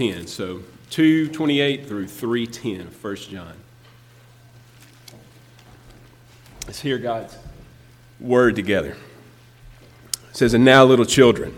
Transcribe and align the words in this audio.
10. 0.00 0.26
So 0.28 0.62
228 0.88 1.86
through 1.86 2.06
310 2.06 2.86
of 2.86 3.04
1 3.04 3.16
John. 3.16 3.52
Let's 6.66 6.80
hear 6.80 6.96
God's 6.96 7.36
word 8.18 8.56
together. 8.56 8.96
It 10.30 10.36
says, 10.36 10.54
And 10.54 10.64
now, 10.64 10.84
little 10.84 11.04
children, 11.04 11.54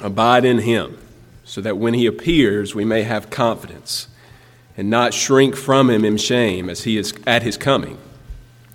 abide 0.00 0.44
in 0.44 0.58
him, 0.58 0.98
so 1.44 1.60
that 1.60 1.78
when 1.78 1.94
he 1.94 2.06
appears, 2.06 2.74
we 2.74 2.84
may 2.84 3.02
have 3.02 3.30
confidence 3.30 4.08
and 4.76 4.90
not 4.90 5.14
shrink 5.14 5.54
from 5.54 5.90
him 5.90 6.04
in 6.04 6.16
shame 6.16 6.68
as 6.68 6.82
he 6.82 6.96
is 6.96 7.14
at 7.24 7.44
his 7.44 7.56
coming. 7.56 7.98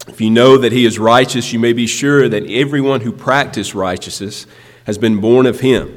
If 0.08 0.22
you 0.22 0.30
know 0.30 0.58
that 0.58 0.72
he 0.72 0.86
is 0.86 0.98
righteous, 0.98 1.52
you 1.52 1.60
may 1.60 1.74
be 1.74 1.86
sure 1.86 2.30
that 2.30 2.50
everyone 2.50 3.02
who 3.02 3.12
practices 3.12 3.76
righteousness 3.76 4.48
has 4.86 4.98
been 4.98 5.20
born 5.20 5.46
of 5.46 5.60
him. 5.60 5.97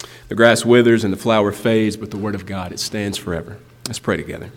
The 0.31 0.35
grass 0.35 0.63
withers 0.63 1.03
and 1.03 1.11
the 1.11 1.17
flower 1.17 1.51
fades, 1.51 1.97
but 1.97 2.09
the 2.09 2.15
word 2.15 2.35
of 2.35 2.45
God, 2.45 2.71
it 2.71 2.79
stands 2.79 3.17
forever. 3.17 3.57
Let's 3.85 3.99
pray 3.99 4.15
together. 4.15 4.49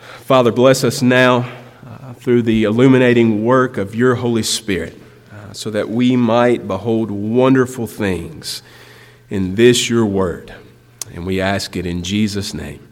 Father, 0.00 0.50
bless 0.50 0.82
us 0.82 1.00
now 1.02 1.48
uh, 1.86 2.14
through 2.14 2.42
the 2.42 2.64
illuminating 2.64 3.44
work 3.44 3.78
of 3.78 3.94
your 3.94 4.16
Holy 4.16 4.42
Spirit 4.42 5.00
uh, 5.32 5.52
so 5.52 5.70
that 5.70 5.88
we 5.88 6.16
might 6.16 6.66
behold 6.66 7.12
wonderful 7.12 7.86
things 7.86 8.60
in 9.30 9.54
this 9.54 9.88
your 9.88 10.04
word. 10.04 10.52
And 11.14 11.24
we 11.24 11.40
ask 11.40 11.76
it 11.76 11.86
in 11.86 12.02
Jesus' 12.02 12.52
name. 12.52 12.88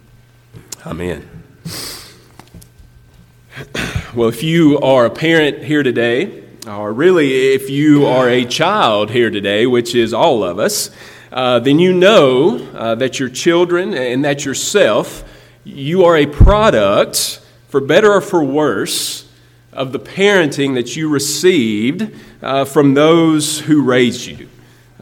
Amen. 0.86 1.28
Well, 4.14 4.28
if 4.28 4.42
you 4.42 4.78
are 4.78 5.04
a 5.04 5.10
parent 5.10 5.62
here 5.62 5.82
today, 5.82 6.44
or 6.66 6.90
really 6.90 7.52
if 7.52 7.68
you 7.68 8.06
are 8.06 8.30
a 8.30 8.46
child 8.46 9.10
here 9.10 9.28
today, 9.28 9.66
which 9.66 9.94
is 9.94 10.14
all 10.14 10.42
of 10.42 10.58
us, 10.58 10.90
uh, 11.32 11.58
then 11.58 11.78
you 11.78 11.92
know 11.92 12.58
uh, 12.74 12.94
that 12.96 13.18
your 13.18 13.28
children 13.28 13.94
and 13.94 14.24
that 14.24 14.44
yourself, 14.44 15.24
you 15.64 16.04
are 16.04 16.16
a 16.16 16.26
product, 16.26 17.40
for 17.68 17.80
better 17.80 18.12
or 18.12 18.20
for 18.20 18.44
worse, 18.44 19.28
of 19.72 19.92
the 19.92 19.98
parenting 20.00 20.74
that 20.74 20.96
you 20.96 21.08
received 21.08 22.10
uh, 22.42 22.64
from 22.64 22.94
those 22.94 23.60
who 23.60 23.82
raised 23.82 24.26
you. 24.26 24.48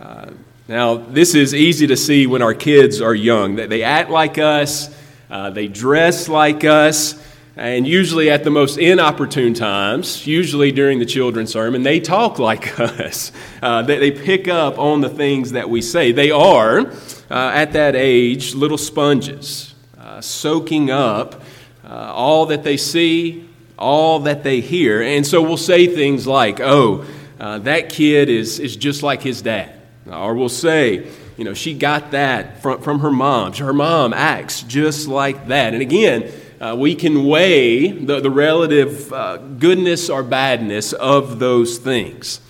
Uh, 0.00 0.30
now, 0.66 0.96
this 0.96 1.34
is 1.34 1.54
easy 1.54 1.86
to 1.86 1.96
see 1.96 2.26
when 2.26 2.42
our 2.42 2.54
kids 2.54 3.00
are 3.00 3.14
young. 3.14 3.56
They 3.56 3.82
act 3.82 4.10
like 4.10 4.38
us, 4.38 4.94
uh, 5.30 5.50
they 5.50 5.68
dress 5.68 6.28
like 6.28 6.64
us. 6.64 7.22
And 7.56 7.86
usually 7.86 8.30
at 8.30 8.42
the 8.42 8.50
most 8.50 8.78
inopportune 8.78 9.54
times, 9.54 10.26
usually 10.26 10.72
during 10.72 10.98
the 10.98 11.06
children's 11.06 11.52
sermon, 11.52 11.84
they 11.84 12.00
talk 12.00 12.40
like 12.40 12.80
us. 12.80 13.30
Uh, 13.62 13.82
they, 13.82 14.10
pick 14.10 14.48
up 14.48 14.76
on 14.78 15.00
the 15.00 15.08
things 15.08 15.52
that 15.52 15.70
we 15.70 15.80
say. 15.80 16.10
They 16.10 16.32
are, 16.32 16.80
uh, 16.80 16.92
at 17.30 17.72
that 17.74 17.94
age, 17.94 18.54
little 18.54 18.78
sponges, 18.78 19.72
uh, 19.98 20.20
soaking 20.20 20.90
up 20.90 21.42
uh, 21.84 22.12
all 22.12 22.46
that 22.46 22.64
they 22.64 22.76
see, 22.76 23.48
all 23.78 24.20
that 24.20 24.42
they 24.42 24.60
hear. 24.60 25.00
And 25.00 25.24
so 25.24 25.40
we'll 25.40 25.56
say 25.56 25.86
things 25.86 26.26
like, 26.26 26.58
oh, 26.60 27.04
uh, 27.38 27.58
that 27.60 27.88
kid 27.88 28.28
is, 28.28 28.58
is 28.58 28.74
just 28.74 29.04
like 29.04 29.22
his 29.22 29.42
dad. 29.42 29.80
Or 30.10 30.34
we'll 30.34 30.48
say, 30.48 31.08
you 31.36 31.44
know, 31.44 31.54
she 31.54 31.74
got 31.74 32.10
that 32.12 32.62
from, 32.62 32.82
from 32.82 33.00
her 33.00 33.12
mom. 33.12 33.52
Her 33.52 33.72
mom 33.72 34.12
acts 34.12 34.62
just 34.62 35.06
like 35.06 35.48
that. 35.48 35.72
And 35.72 35.82
again, 35.82 36.32
uh, 36.60 36.74
we 36.78 36.94
can 36.94 37.24
weigh 37.26 37.88
the, 37.90 38.20
the 38.20 38.30
relative 38.30 39.12
uh, 39.12 39.36
goodness 39.36 40.08
or 40.08 40.22
badness 40.22 40.92
of 40.92 41.38
those 41.38 41.78
things. 41.78 42.40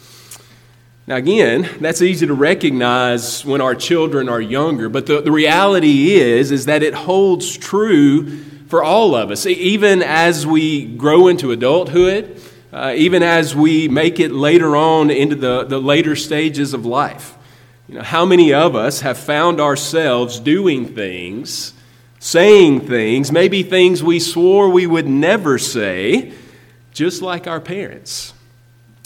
Now, 1.07 1.17
again, 1.17 1.69
that's 1.81 2.01
easy 2.01 2.27
to 2.27 2.35
recognize 2.35 3.45
when 3.45 3.61
our 3.61 3.75
children 3.75 4.29
are 4.29 4.41
younger, 4.41 4.89
but 4.89 5.07
the, 5.07 5.21
the 5.21 5.33
reality 5.33 6.13
is, 6.13 6.51
is 6.51 6.65
that 6.65 6.83
it 6.83 6.95
holds 6.95 7.57
true 7.59 8.43
for 8.69 8.83
all 8.83 9.15
of 9.15 9.31
us, 9.31 9.45
even 9.45 10.03
as 10.03 10.47
we 10.47 10.87
grow 10.87 11.29
into 11.29 11.53
adulthood, 11.53 12.41
uh, 12.73 12.95
even 12.97 13.23
as 13.23 13.55
we 13.55 13.87
make 13.87 14.19
it 14.19 14.33
later 14.33 14.75
on 14.75 15.11
into 15.11 15.37
the, 15.37 15.65
the 15.65 15.79
later 15.79 16.17
stages 16.17 16.73
of 16.73 16.87
life. 16.87 17.37
You 17.87 17.97
know, 17.97 18.03
how 18.03 18.25
many 18.25 18.55
of 18.55 18.75
us 18.75 19.03
have 19.03 19.19
found 19.19 19.61
ourselves 19.61 20.41
doing 20.41 20.87
things 20.95 21.75
saying 22.25 22.81
things, 22.81 23.31
maybe 23.31 23.63
things 23.63 24.03
we 24.03 24.19
swore 24.19 24.71
we 24.71 24.87
would 24.87 25.07
never 25.07 25.59
say, 25.59 26.33
just 26.91 27.21
like 27.21 27.47
our 27.47 27.61
parents. 27.61 28.33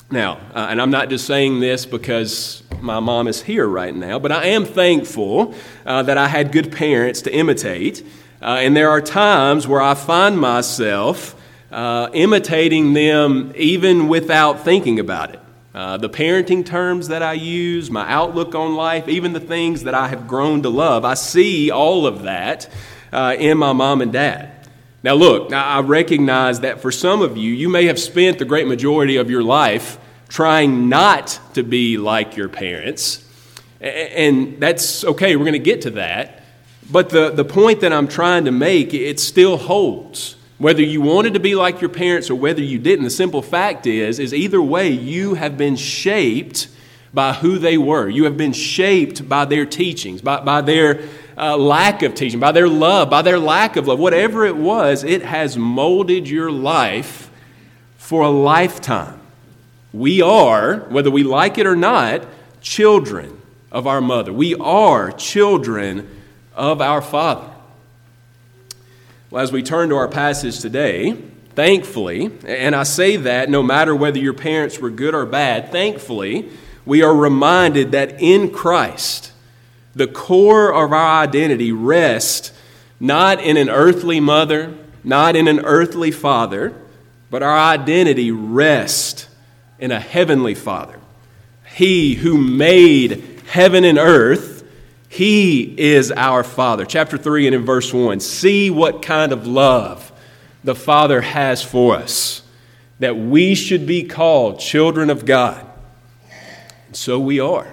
Now, 0.09 0.35
uh, 0.55 0.69
and 0.71 0.81
I'm 0.81 0.93
not 0.93 1.09
just 1.09 1.27
saying 1.27 1.59
this 1.59 1.85
because 1.85 2.63
my 2.81 3.01
mom 3.01 3.27
is 3.27 3.43
here 3.43 3.67
right 3.67 3.93
now, 3.93 4.21
but 4.21 4.31
I 4.31 4.45
am 4.47 4.65
thankful 4.65 5.53
uh, 5.85 6.05
that 6.05 6.17
I 6.17 6.29
had 6.29 6.53
good 6.53 6.71
parents 6.71 7.23
to 7.23 7.35
imitate. 7.35 8.07
Uh, 8.41 8.59
and 8.61 8.77
there 8.77 8.89
are 8.89 9.01
times 9.01 9.67
where 9.67 9.83
I 9.83 9.95
find 9.95 10.39
myself 10.39 11.35
uh, 11.73 12.11
imitating 12.13 12.93
them 12.93 13.53
even 13.57 14.07
without 14.07 14.61
thinking 14.61 15.01
about 15.01 15.35
it. 15.35 15.41
Uh, 15.75 15.97
the 15.97 16.09
parenting 16.09 16.65
terms 16.65 17.09
that 17.09 17.25
I 17.25 17.33
use, 17.33 17.91
my 17.91 18.09
outlook 18.09 18.55
on 18.55 18.77
life, 18.77 19.09
even 19.09 19.33
the 19.33 19.41
things 19.41 19.83
that 19.83 19.95
I 19.95 20.07
have 20.07 20.29
grown 20.29 20.63
to 20.63 20.69
love, 20.69 21.05
I 21.05 21.15
see 21.15 21.73
all 21.73 22.07
of 22.07 22.23
that 22.23 22.69
uh, 23.13 23.37
in 23.39 23.59
my 23.59 23.73
mom 23.73 24.03
and 24.03 24.13
dad. 24.13 24.51
Now, 25.03 25.15
look, 25.15 25.53
I 25.53 25.81
recognize 25.81 26.61
that 26.61 26.81
for 26.81 26.91
some 26.91 27.23
of 27.23 27.37
you, 27.37 27.53
you 27.53 27.69
may 27.69 27.87
have 27.87 28.01
spent 28.01 28.39
the 28.39 28.45
great 28.45 28.67
majority 28.67 29.17
of 29.17 29.31
your 29.31 29.43
life 29.43 29.99
trying 30.29 30.89
not 30.89 31.41
to 31.55 31.63
be 31.63 31.97
like 31.97 32.37
your 32.37 32.49
parents. 32.49 33.25
And 33.81 34.61
that's 34.61 35.05
okay, 35.05 35.37
we're 35.37 35.45
going 35.45 35.53
to 35.53 35.59
get 35.61 35.83
to 35.83 35.91
that. 35.93 36.43
But 36.91 37.11
the, 37.11 37.31
the 37.31 37.45
point 37.45 37.81
that 37.81 37.93
I'm 37.93 38.09
trying 38.09 38.47
to 38.47 38.53
make, 38.53 38.93
it 38.93 39.21
still 39.21 39.57
holds. 39.57 40.37
Whether 40.59 40.83
you 40.83 41.01
wanted 41.01 41.35
to 41.35 41.41
be 41.41 41.55
like 41.55 41.81
your 41.81 41.91
parents 41.91 42.31
or 42.31 42.35
whether 42.35 42.63
you 42.63 42.79
didn't, 42.79 43.05
the 43.05 43.11
simple 43.11 43.43
fact 43.43 43.87
is, 43.87 44.19
is 44.19 44.35
either 44.35 44.61
way, 44.61 44.89
you 44.89 45.35
have 45.35 45.57
been 45.57 45.77
shaped 45.77 46.67
by 47.13 47.33
who 47.33 47.59
they 47.59 47.79
were. 47.79 48.09
You 48.09 48.25
have 48.25 48.37
been 48.37 48.53
shaped 48.53 49.29
by 49.29 49.45
their 49.45 49.67
teachings, 49.67 50.21
by, 50.21 50.41
by 50.41 50.61
their 50.61 51.09
uh, 51.37 51.57
lack 51.57 52.03
of 52.03 52.15
teaching, 52.15 52.41
by 52.41 52.53
their 52.53 52.69
love, 52.69 53.09
by 53.09 53.23
their 53.23 53.39
lack 53.39 53.77
of 53.77 53.87
love, 53.87 53.99
whatever 53.99 54.45
it 54.45 54.57
was, 54.57 55.05
it 55.05 55.23
has 55.23 55.57
molded 55.57 56.29
your 56.29 56.51
life 56.51 57.31
for 57.97 58.23
a 58.23 58.31
lifetime. 58.31 59.21
We 59.93 60.21
are, 60.21 60.81
whether 60.91 61.11
we 61.11 61.23
like 61.23 61.59
it 61.59 61.67
or 61.67 61.77
not, 61.77 62.27
children 62.61 63.41
of 63.71 63.87
our 63.87 64.01
mother. 64.01 64.33
We 64.33 64.55
are 64.57 65.13
children 65.13 66.09
of 66.55 66.81
our 66.81 67.01
Father. 67.01 67.51
Well, 69.31 69.43
as 69.43 69.53
we 69.53 69.63
turn 69.63 69.91
to 69.91 69.97
our 69.97 70.09
passage 70.09 70.61
today, 70.61 71.13
thankfully, 71.55 72.31
and 72.47 72.75
I 72.75 72.83
say 72.83 73.17
that 73.17 73.51
no 73.51 73.63
matter 73.63 73.95
whether 73.95 74.19
your 74.19 74.35
parents 74.35 74.79
were 74.79 74.91
good 74.91 75.15
or 75.15 75.27
bad, 75.27 75.71
thankfully, 75.71 76.49
we 76.89 77.03
are 77.03 77.15
reminded 77.15 77.93
that 77.93 78.19
in 78.19 78.51
Christ, 78.51 79.31
the 79.95 80.07
core 80.07 80.73
of 80.73 80.91
our 80.91 81.23
identity 81.23 81.71
rests 81.71 82.51
not 82.99 83.43
in 83.43 83.59
an 83.59 83.69
earthly 83.69 84.21
mother, 84.21 84.75
not 85.05 85.37
in 85.37 85.49
an 85.49 85.61
earthly 85.61 86.11
father, 86.11 86.75
but 87.31 87.43
our 87.43 87.59
identity 87.59 88.33
rests 88.33 89.29
in 89.79 89.91
a 89.91 90.01
heavenly 90.01 90.55
Father. 90.55 90.99
He 91.75 92.15
who 92.15 92.39
made 92.39 93.43
heaven 93.47 93.85
and 93.85 93.99
earth, 93.99 94.65
He 95.11 95.79
is 95.79 96.11
our 96.11 96.43
Father. 96.43 96.87
Chapter 96.87 97.19
3 97.19 97.49
and 97.49 97.55
in 97.55 97.67
verse 97.67 97.93
1 97.93 98.21
See 98.21 98.71
what 98.71 99.03
kind 99.03 99.33
of 99.33 99.47
love 99.47 100.11
the 100.65 100.75
Father 100.75 101.21
has 101.21 101.63
for 101.63 101.97
us, 101.97 102.43
that 102.99 103.19
we 103.19 103.55
should 103.55 103.87
be 103.87 104.05
called 104.05 104.59
children 104.59 105.11
of 105.11 105.27
God. 105.27 105.68
And 106.89 106.97
so 106.97 107.21
we 107.21 107.39
are. 107.39 107.69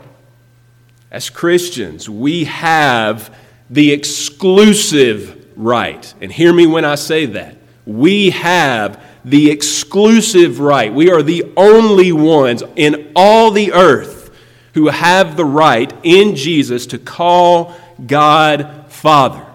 As 1.10 1.30
Christians, 1.30 2.10
we 2.10 2.44
have 2.44 3.36
the 3.70 3.92
exclusive 3.92 5.48
right. 5.56 6.14
And 6.22 6.32
hear 6.32 6.54
me 6.54 6.68
when 6.68 6.86
I 6.86 6.96
say 6.96 7.26
that. 7.28 7.58
We 7.86 8.32
have 8.32 9.04
the 9.24 9.50
exclusive 9.50 10.60
right. 10.60 10.94
We 10.94 11.10
are 11.10 11.24
the 11.24 11.52
only 11.56 12.12
ones 12.12 12.62
in 12.76 13.12
all 13.16 13.52
the 13.52 13.72
earth 13.72 14.36
who 14.74 14.90
have 14.90 15.38
the 15.38 15.46
right 15.46 15.92
in 16.04 16.36
Jesus 16.36 16.86
to 16.88 17.00
call 17.00 17.74
God 18.06 18.86
Father. 18.90 19.46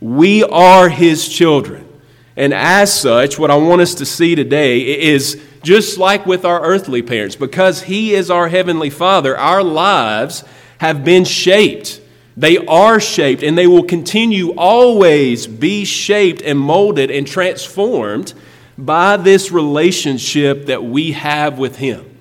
We 0.00 0.44
are 0.44 0.90
His 0.90 1.26
children. 1.26 1.88
And 2.36 2.52
as 2.52 2.92
such, 2.92 3.38
what 3.38 3.50
I 3.50 3.56
want 3.56 3.80
us 3.80 3.94
to 3.94 4.04
see 4.04 4.34
today 4.34 4.80
is 4.80 5.42
just 5.66 5.98
like 5.98 6.24
with 6.26 6.44
our 6.44 6.62
earthly 6.62 7.02
parents, 7.02 7.34
because 7.34 7.82
He 7.82 8.14
is 8.14 8.30
our 8.30 8.46
Heavenly 8.46 8.88
Father, 8.88 9.36
our 9.36 9.64
lives 9.64 10.44
have 10.78 11.04
been 11.04 11.24
shaped. 11.24 12.00
They 12.36 12.56
are 12.58 13.00
shaped, 13.00 13.42
and 13.42 13.58
they 13.58 13.66
will 13.66 13.82
continue 13.82 14.54
always 14.56 15.48
be 15.48 15.84
shaped 15.84 16.40
and 16.42 16.56
molded 16.56 17.10
and 17.10 17.26
transformed 17.26 18.32
by 18.78 19.16
this 19.16 19.50
relationship 19.50 20.66
that 20.66 20.84
we 20.84 21.12
have 21.12 21.58
with 21.58 21.78
Him. 21.78 22.16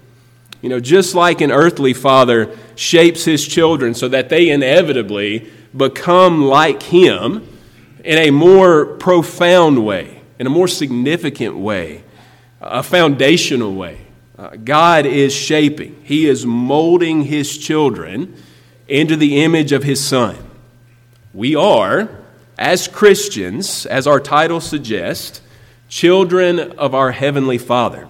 You 0.63 0.69
know, 0.69 0.79
just 0.79 1.13
like 1.13 1.39
an 1.41 1.51
earthly 1.51 1.93
father 1.93 2.57
shapes 2.75 3.25
his 3.25 3.47
children 3.47 3.93
so 3.93 4.07
that 4.07 4.29
they 4.29 4.49
inevitably 4.49 5.51
become 5.77 6.45
like 6.45 6.81
Him 6.81 7.47
in 8.03 8.17
a 8.17 8.31
more 8.31 8.85
profound 8.85 9.85
way, 9.85 10.23
in 10.39 10.47
a 10.47 10.49
more 10.49 10.67
significant 10.67 11.57
way, 11.57 12.04
a 12.65 12.81
foundational 12.81 13.73
way. 13.75 13.99
Uh, 14.37 14.55
God 14.55 15.05
is 15.05 15.33
shaping, 15.33 16.01
He 16.03 16.27
is 16.27 16.45
molding 16.45 17.23
His 17.23 17.57
children 17.57 18.35
into 18.87 19.15
the 19.15 19.43
image 19.43 19.71
of 19.71 19.83
His 19.83 20.03
Son. 20.03 20.35
We 21.33 21.55
are, 21.55 22.09
as 22.57 22.87
Christians, 22.87 23.85
as 23.85 24.07
our 24.07 24.19
title 24.19 24.59
suggests, 24.59 25.41
children 25.87 26.59
of 26.59 26.95
our 26.95 27.11
Heavenly 27.11 27.57
Father. 27.57 28.07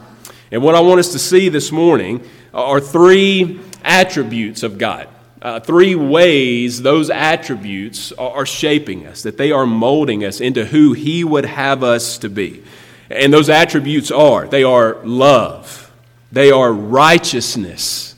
And 0.51 0.63
what 0.63 0.73
I 0.73 0.79
want 0.79 0.99
us 0.99 1.11
to 1.11 1.19
see 1.19 1.49
this 1.49 1.71
morning 1.71 2.23
are 2.53 2.79
three 2.79 3.59
attributes 3.83 4.63
of 4.63 4.77
God. 4.77 5.09
Uh, 5.41 5.59
three 5.59 5.93
ways 5.93 6.81
those 6.81 7.09
attributes 7.09 8.11
are 8.13 8.45
shaping 8.45 9.05
us, 9.05 9.21
that 9.23 9.37
they 9.37 9.51
are 9.51 9.67
molding 9.67 10.23
us 10.23 10.39
into 10.39 10.65
who 10.65 10.93
He 10.93 11.23
would 11.23 11.45
have 11.45 11.83
us 11.83 12.17
to 12.19 12.29
be. 12.29 12.63
And 13.09 13.33
those 13.33 13.49
attributes 13.49 14.11
are 14.11 14.47
they 14.47 14.63
are 14.63 14.95
love, 15.03 15.91
they 16.31 16.51
are 16.51 16.71
righteousness, 16.71 18.15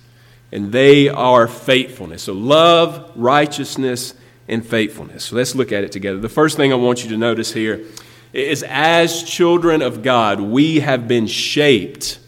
and 0.51 0.71
they 0.71 1.09
are 1.09 1.47
faithfulness. 1.47 2.23
So, 2.23 2.33
love, 2.33 3.11
righteousness, 3.15 4.13
and 4.47 4.65
faithfulness. 4.65 5.25
So, 5.25 5.35
let's 5.35 5.55
look 5.55 5.71
at 5.71 5.83
it 5.83 5.91
together. 5.91 6.19
The 6.19 6.29
first 6.29 6.55
thing 6.57 6.71
I 6.71 6.75
want 6.75 7.03
you 7.03 7.09
to 7.09 7.17
notice 7.17 7.53
here 7.53 7.85
is 8.33 8.63
as 8.63 9.23
children 9.23 9.81
of 9.81 10.03
God, 10.03 10.39
we 10.39 10.79
have 10.79 11.07
been 11.07 11.27
shaped 11.27 12.19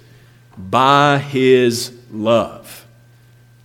by 0.58 1.18
His 1.20 1.98
love. 2.12 2.86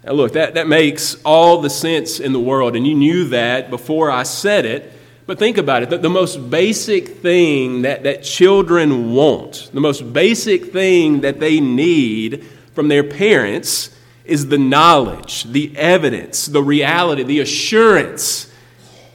Now, 0.04 0.12
look, 0.12 0.32
that, 0.34 0.54
that 0.54 0.68
makes 0.68 1.16
all 1.24 1.60
the 1.60 1.70
sense 1.70 2.20
in 2.20 2.32
the 2.32 2.40
world, 2.40 2.76
and 2.76 2.86
you 2.86 2.94
knew 2.94 3.28
that 3.28 3.70
before 3.70 4.10
I 4.10 4.22
said 4.22 4.66
it. 4.66 4.92
But 5.26 5.38
think 5.38 5.56
about 5.56 5.82
it 5.82 5.90
the, 5.90 5.98
the 5.98 6.10
most 6.10 6.50
basic 6.50 7.08
thing 7.08 7.82
that, 7.82 8.02
that 8.02 8.22
children 8.22 9.14
want, 9.14 9.70
the 9.72 9.80
most 9.80 10.12
basic 10.12 10.72
thing 10.72 11.22
that 11.22 11.40
they 11.40 11.60
need 11.60 12.44
from 12.74 12.88
their 12.88 13.04
parents 13.04 13.90
is 14.24 14.48
the 14.48 14.58
knowledge, 14.58 15.44
the 15.44 15.76
evidence, 15.76 16.46
the 16.46 16.62
reality, 16.62 17.22
the 17.22 17.40
assurance 17.40 18.50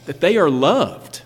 that 0.06 0.22
they 0.22 0.38
are 0.38 0.50
loved. 0.50 1.22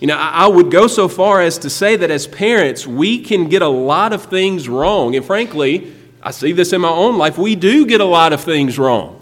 You 0.00 0.06
know, 0.08 0.16
I 0.16 0.46
would 0.46 0.70
go 0.70 0.86
so 0.88 1.08
far 1.08 1.40
as 1.40 1.58
to 1.58 1.70
say 1.70 1.96
that 1.96 2.10
as 2.10 2.26
parents, 2.26 2.86
we 2.86 3.22
can 3.22 3.48
get 3.48 3.62
a 3.62 3.68
lot 3.68 4.12
of 4.12 4.24
things 4.24 4.68
wrong. 4.68 5.16
And 5.16 5.24
frankly, 5.24 5.94
I 6.22 6.32
see 6.32 6.52
this 6.52 6.74
in 6.74 6.82
my 6.82 6.90
own 6.90 7.16
life. 7.16 7.38
We 7.38 7.56
do 7.56 7.86
get 7.86 8.02
a 8.02 8.04
lot 8.04 8.34
of 8.34 8.42
things 8.42 8.78
wrong. 8.78 9.15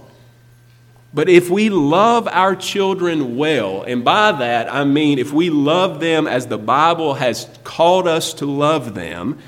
But 1.15 1.29
if 1.29 1.49
we 1.49 1.71
love 1.71 2.27
our 2.27 2.57
children 2.57 3.37
well, 3.37 3.83
and 3.83 4.05
by 4.05 4.33
that 4.33 4.73
I 4.73 4.83
mean 4.83 5.21
if 5.21 5.33
we 5.33 5.49
love 5.49 6.01
them 6.01 6.27
as 6.27 6.49
the 6.49 6.59
Bible 6.59 7.15
has 7.15 7.49
called 7.63 8.09
us 8.09 8.35
to 8.35 8.47
love 8.47 8.95
them, 8.95 9.39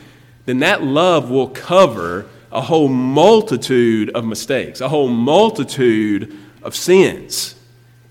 then 0.45 0.61
that 0.61 0.85
love 0.85 1.29
will 1.29 1.49
cover 1.49 2.27
a 2.53 2.61
whole 2.61 2.87
multitude 2.89 4.11
of 4.11 4.25
mistakes, 4.25 4.81
a 4.81 4.89
whole 4.89 5.09
multitude 5.09 6.39
of 6.63 6.77
sins. 6.77 7.57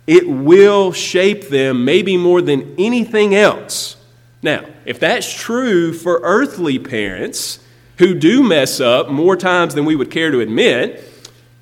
It 0.06 0.28
will 0.28 0.92
shape 0.92 1.48
them 1.48 1.86
maybe 1.86 2.18
more 2.18 2.42
than 2.42 2.76
anything 2.78 3.34
else. 3.34 3.96
Now, 4.44 4.66
if 4.86 5.00
that's 5.00 5.34
true 5.34 5.94
for 5.94 6.20
earthly 6.22 6.78
parents 6.78 7.60
who 7.98 8.14
do 8.14 8.44
mess 8.44 8.82
up 8.82 9.10
more 9.10 9.38
times 9.38 9.74
than 9.74 9.86
we 9.86 9.96
would 9.96 10.12
care 10.12 10.30
to 10.30 10.42
admit, 10.42 11.02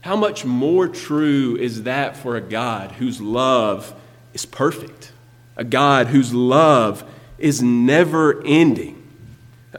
how 0.03 0.17
much 0.17 0.43
more 0.43 0.89
true 0.89 1.55
is 1.55 1.83
that 1.83 2.17
for 2.17 2.35
a 2.35 2.41
God 2.41 2.91
whose 2.91 3.21
love 3.21 3.95
is 4.33 4.45
perfect? 4.45 5.13
A 5.55 5.63
God 5.63 6.07
whose 6.07 6.33
love 6.33 7.09
is 7.37 7.63
never 7.63 8.45
ending. 8.45 9.01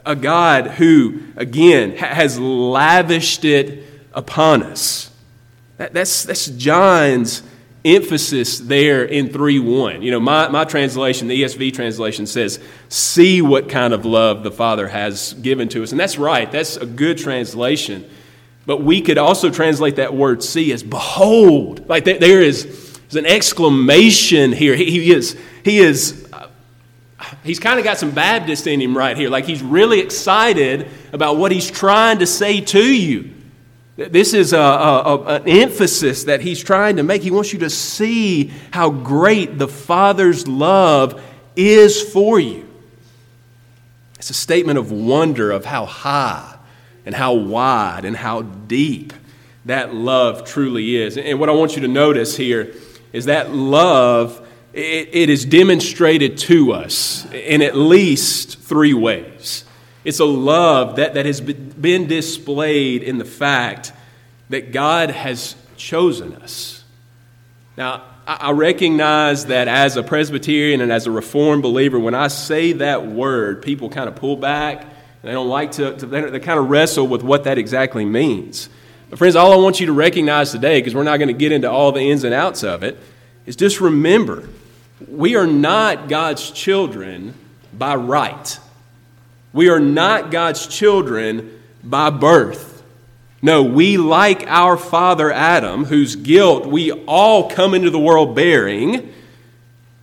A 0.03 0.15
God 0.15 0.65
who, 0.65 1.21
again, 1.35 1.91
has 1.97 2.39
lavished 2.39 3.45
it 3.45 3.83
upon 4.13 4.63
us. 4.63 5.11
That, 5.77 5.93
that's, 5.93 6.23
that's 6.23 6.47
John's 6.47 7.43
emphasis 7.85 8.57
there 8.57 9.05
in 9.05 9.29
3 9.29 9.59
1. 9.59 10.01
You 10.01 10.09
know, 10.09 10.19
my, 10.19 10.47
my 10.47 10.63
translation, 10.63 11.27
the 11.27 11.43
ESV 11.43 11.71
translation 11.75 12.25
says, 12.25 12.59
See 12.89 13.43
what 13.43 13.69
kind 13.69 13.93
of 13.93 14.05
love 14.05 14.41
the 14.41 14.49
Father 14.49 14.87
has 14.87 15.33
given 15.33 15.69
to 15.69 15.83
us. 15.83 15.91
And 15.91 15.99
that's 15.99 16.17
right, 16.17 16.51
that's 16.51 16.77
a 16.77 16.87
good 16.87 17.19
translation. 17.19 18.09
But 18.65 18.81
we 18.81 19.01
could 19.01 19.17
also 19.17 19.49
translate 19.49 19.97
that 19.97 20.13
word 20.13 20.43
see 20.43 20.71
as 20.71 20.81
behold. 20.83 21.87
Like 21.87 22.05
there 22.05 22.41
is 22.41 22.99
an 23.15 23.25
exclamation 23.25 24.51
here. 24.51 24.75
He, 24.75 24.85
he 24.85 25.11
is, 25.11 25.37
he 25.63 25.77
is, 25.77 26.27
uh, 26.33 26.47
he's 27.43 27.59
kind 27.59 27.79
of 27.79 27.85
got 27.85 27.97
some 27.97 28.11
Baptist 28.11 28.67
in 28.67 28.81
him 28.81 28.97
right 28.97 29.15
here. 29.15 29.29
Like 29.29 29.45
he's 29.45 29.61
really 29.61 29.99
excited 29.99 30.87
about 31.13 31.37
what 31.37 31.51
he's 31.51 31.69
trying 31.69 32.19
to 32.19 32.27
say 32.27 32.61
to 32.61 32.83
you. 32.83 33.31
This 33.97 34.33
is 34.33 34.51
a, 34.51 34.59
a, 34.59 35.25
an 35.35 35.47
emphasis 35.47 36.25
that 36.25 36.41
he's 36.41 36.61
trying 36.61 36.97
to 36.97 37.03
make. 37.03 37.21
He 37.21 37.31
wants 37.31 37.53
you 37.53 37.59
to 37.59 37.69
see 37.69 38.51
how 38.71 38.89
great 38.89 39.57
the 39.57 39.69
Father's 39.69 40.47
love 40.47 41.23
is 41.55 42.01
for 42.01 42.37
you. 42.37 42.67
It's 44.17 44.29
a 44.29 44.33
statement 44.33 44.79
of 44.79 44.91
wonder 44.91 45.51
of 45.51 45.63
how 45.63 45.85
high 45.85 46.54
and 47.05 47.13
how 47.13 47.33
wide 47.33 48.05
and 48.05 48.15
how 48.15 48.41
deep 48.41 49.13
that 49.65 49.93
love 49.93 50.45
truly 50.45 50.95
is. 50.95 51.17
And 51.17 51.39
what 51.39 51.49
I 51.49 51.53
want 51.53 51.75
you 51.75 51.81
to 51.81 51.87
notice 51.87 52.37
here 52.37 52.73
is 53.13 53.25
that 53.25 53.51
love, 53.51 54.45
it, 54.73 55.09
it 55.11 55.29
is 55.29 55.45
demonstrated 55.45 56.37
to 56.39 56.73
us 56.73 57.25
in 57.31 57.61
at 57.61 57.75
least 57.75 58.59
three 58.59 58.93
ways. 58.93 59.65
It's 60.03 60.19
a 60.19 60.25
love 60.25 60.97
that, 60.97 61.15
that 61.15 61.25
has 61.25 61.41
been 61.41 62.07
displayed 62.07 63.01
in 63.01 63.17
the 63.17 63.25
fact 63.25 63.91
that 64.49 64.71
God 64.71 65.09
has 65.09 65.55
chosen 65.77 66.35
us. 66.35 66.83
Now, 67.75 68.03
I 68.27 68.51
recognize 68.51 69.47
that 69.47 69.67
as 69.67 69.97
a 69.97 70.03
Presbyterian 70.03 70.81
and 70.81 70.91
as 70.91 71.05
a 71.05 71.11
Reformed 71.11 71.61
believer, 71.61 71.99
when 71.99 72.15
I 72.15 72.27
say 72.27 72.73
that 72.73 73.05
word, 73.05 73.61
people 73.61 73.89
kind 73.89 74.07
of 74.07 74.15
pull 74.15 74.35
back. 74.35 74.85
They 75.25 75.31
don't 75.31 75.49
like 75.49 75.71
to, 75.71 75.97
to 75.97 76.05
they 76.05 76.39
kind 76.39 76.59
of 76.59 76.69
wrestle 76.69 77.07
with 77.07 77.23
what 77.23 77.45
that 77.45 77.57
exactly 77.57 78.05
means. 78.05 78.69
But, 79.09 79.17
friends, 79.17 79.35
all 79.35 79.53
I 79.53 79.55
want 79.55 79.79
you 79.79 79.87
to 79.87 79.91
recognize 79.91 80.51
today, 80.51 80.79
because 80.79 80.93
we're 80.93 81.01
not 81.01 81.17
going 81.17 81.29
to 81.29 81.33
get 81.33 81.51
into 81.51 81.67
all 81.67 81.91
the 81.91 81.99
ins 81.99 82.23
and 82.23 82.31
outs 82.31 82.63
of 82.63 82.83
it, 82.83 82.99
is 83.47 83.55
just 83.55 83.81
remember 83.81 84.47
we 85.07 85.35
are 85.35 85.47
not 85.47 86.09
God's 86.09 86.51
children 86.51 87.33
by 87.73 87.95
right. 87.95 88.59
We 89.51 89.69
are 89.69 89.79
not 89.79 90.29
God's 90.29 90.67
children 90.67 91.59
by 91.83 92.11
birth. 92.11 92.83
No, 93.41 93.63
we, 93.63 93.97
like 93.97 94.45
our 94.45 94.77
father 94.77 95.31
Adam, 95.31 95.85
whose 95.85 96.15
guilt 96.15 96.67
we 96.67 96.91
all 96.91 97.49
come 97.49 97.73
into 97.73 97.89
the 97.89 97.97
world 97.97 98.35
bearing, 98.35 99.11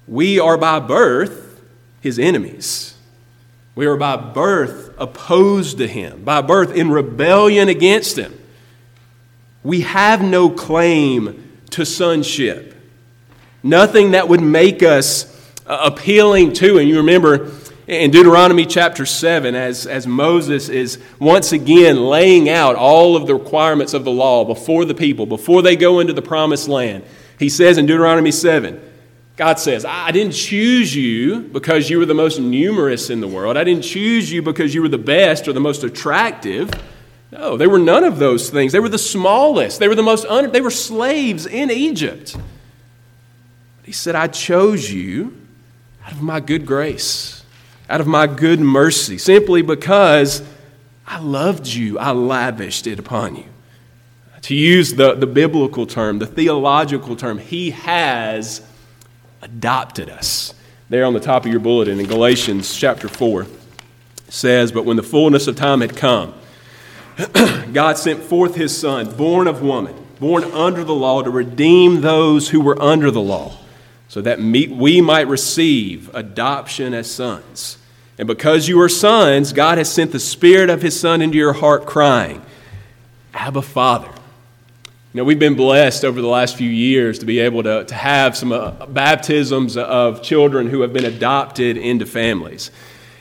we 0.08 0.40
are 0.40 0.58
by 0.58 0.80
birth 0.80 1.62
his 2.00 2.18
enemies. 2.18 2.91
We 3.74 3.86
are 3.86 3.96
by 3.96 4.16
birth 4.16 4.94
opposed 4.98 5.78
to 5.78 5.88
him, 5.88 6.24
by 6.24 6.42
birth 6.42 6.74
in 6.74 6.90
rebellion 6.90 7.68
against 7.68 8.18
him. 8.18 8.38
We 9.64 9.82
have 9.82 10.22
no 10.22 10.50
claim 10.50 11.60
to 11.70 11.86
sonship, 11.86 12.74
nothing 13.62 14.10
that 14.10 14.28
would 14.28 14.42
make 14.42 14.82
us 14.82 15.28
uh, 15.66 15.90
appealing 15.90 16.52
to. 16.54 16.78
And 16.78 16.88
you 16.88 16.98
remember 16.98 17.50
in 17.86 18.10
Deuteronomy 18.10 18.66
chapter 18.66 19.06
7, 19.06 19.54
as, 19.54 19.86
as 19.86 20.06
Moses 20.06 20.68
is 20.68 20.98
once 21.18 21.52
again 21.52 21.96
laying 21.96 22.50
out 22.50 22.76
all 22.76 23.16
of 23.16 23.26
the 23.26 23.34
requirements 23.34 23.94
of 23.94 24.04
the 24.04 24.10
law 24.10 24.44
before 24.44 24.84
the 24.84 24.94
people, 24.94 25.24
before 25.24 25.62
they 25.62 25.76
go 25.76 26.00
into 26.00 26.12
the 26.12 26.22
promised 26.22 26.68
land, 26.68 27.04
he 27.38 27.48
says 27.48 27.78
in 27.78 27.86
Deuteronomy 27.86 28.32
7, 28.32 28.91
God 29.36 29.58
says, 29.58 29.84
I 29.84 30.10
didn't 30.10 30.34
choose 30.34 30.94
you 30.94 31.40
because 31.40 31.88
you 31.88 31.98
were 31.98 32.06
the 32.06 32.14
most 32.14 32.38
numerous 32.38 33.08
in 33.08 33.20
the 33.20 33.28
world. 33.28 33.56
I 33.56 33.64
didn't 33.64 33.84
choose 33.84 34.30
you 34.30 34.42
because 34.42 34.74
you 34.74 34.82
were 34.82 34.88
the 34.88 34.98
best 34.98 35.48
or 35.48 35.52
the 35.52 35.60
most 35.60 35.84
attractive. 35.84 36.70
No, 37.30 37.56
they 37.56 37.66
were 37.66 37.78
none 37.78 38.04
of 38.04 38.18
those 38.18 38.50
things. 38.50 38.72
They 38.72 38.80
were 38.80 38.90
the 38.90 38.98
smallest. 38.98 39.78
They 39.78 39.88
were 39.88 39.94
the 39.94 40.02
most 40.02 40.26
un- 40.26 40.52
they 40.52 40.60
were 40.60 40.70
slaves 40.70 41.46
in 41.46 41.70
Egypt. 41.70 42.36
He 43.84 43.92
said, 43.92 44.14
I 44.14 44.26
chose 44.26 44.90
you 44.92 45.36
out 46.04 46.12
of 46.12 46.20
my 46.20 46.40
good 46.40 46.66
grace, 46.66 47.42
out 47.88 48.02
of 48.02 48.06
my 48.06 48.26
good 48.26 48.60
mercy, 48.60 49.16
simply 49.16 49.62
because 49.62 50.42
I 51.06 51.20
loved 51.20 51.66
you. 51.66 51.98
I 51.98 52.12
lavished 52.12 52.86
it 52.86 52.98
upon 52.98 53.36
you. 53.36 53.44
To 54.42 54.54
use 54.54 54.94
the, 54.94 55.14
the 55.14 55.26
biblical 55.26 55.86
term, 55.86 56.18
the 56.18 56.26
theological 56.26 57.16
term, 57.16 57.38
He 57.38 57.70
has 57.70 58.60
adopted 59.42 60.08
us. 60.08 60.54
There 60.88 61.04
on 61.04 61.12
the 61.12 61.20
top 61.20 61.44
of 61.44 61.50
your 61.50 61.60
bulletin 61.60 62.00
in 62.00 62.06
Galatians 62.06 62.74
chapter 62.74 63.08
4 63.08 63.46
says, 64.28 64.72
But 64.72 64.84
when 64.84 64.96
the 64.96 65.02
fullness 65.02 65.46
of 65.46 65.56
time 65.56 65.80
had 65.80 65.96
come, 65.96 66.34
God 67.72 67.98
sent 67.98 68.22
forth 68.22 68.54
his 68.54 68.76
Son, 68.76 69.14
born 69.16 69.46
of 69.46 69.62
woman, 69.62 69.94
born 70.20 70.44
under 70.44 70.84
the 70.84 70.94
law, 70.94 71.22
to 71.22 71.30
redeem 71.30 72.00
those 72.00 72.50
who 72.50 72.60
were 72.60 72.80
under 72.80 73.10
the 73.10 73.20
law, 73.20 73.58
so 74.08 74.20
that 74.22 74.38
we 74.38 75.00
might 75.00 75.26
receive 75.28 76.14
adoption 76.14 76.94
as 76.94 77.10
sons. 77.10 77.78
And 78.18 78.28
because 78.28 78.68
you 78.68 78.80
are 78.80 78.88
sons, 78.88 79.52
God 79.52 79.78
has 79.78 79.90
sent 79.90 80.12
the 80.12 80.20
Spirit 80.20 80.70
of 80.70 80.82
his 80.82 80.98
Son 80.98 81.20
into 81.20 81.36
your 81.36 81.54
heart, 81.54 81.86
crying, 81.86 82.42
Abba, 83.34 83.62
Father. 83.62 84.10
You 85.12 85.18
know, 85.18 85.24
we've 85.24 85.38
been 85.38 85.56
blessed 85.56 86.06
over 86.06 86.22
the 86.22 86.28
last 86.28 86.56
few 86.56 86.70
years 86.70 87.18
to 87.18 87.26
be 87.26 87.40
able 87.40 87.62
to, 87.64 87.84
to 87.84 87.94
have 87.94 88.34
some 88.34 88.50
uh, 88.50 88.86
baptisms 88.86 89.76
of 89.76 90.22
children 90.22 90.70
who 90.70 90.80
have 90.80 90.94
been 90.94 91.04
adopted 91.04 91.76
into 91.76 92.06
families. 92.06 92.70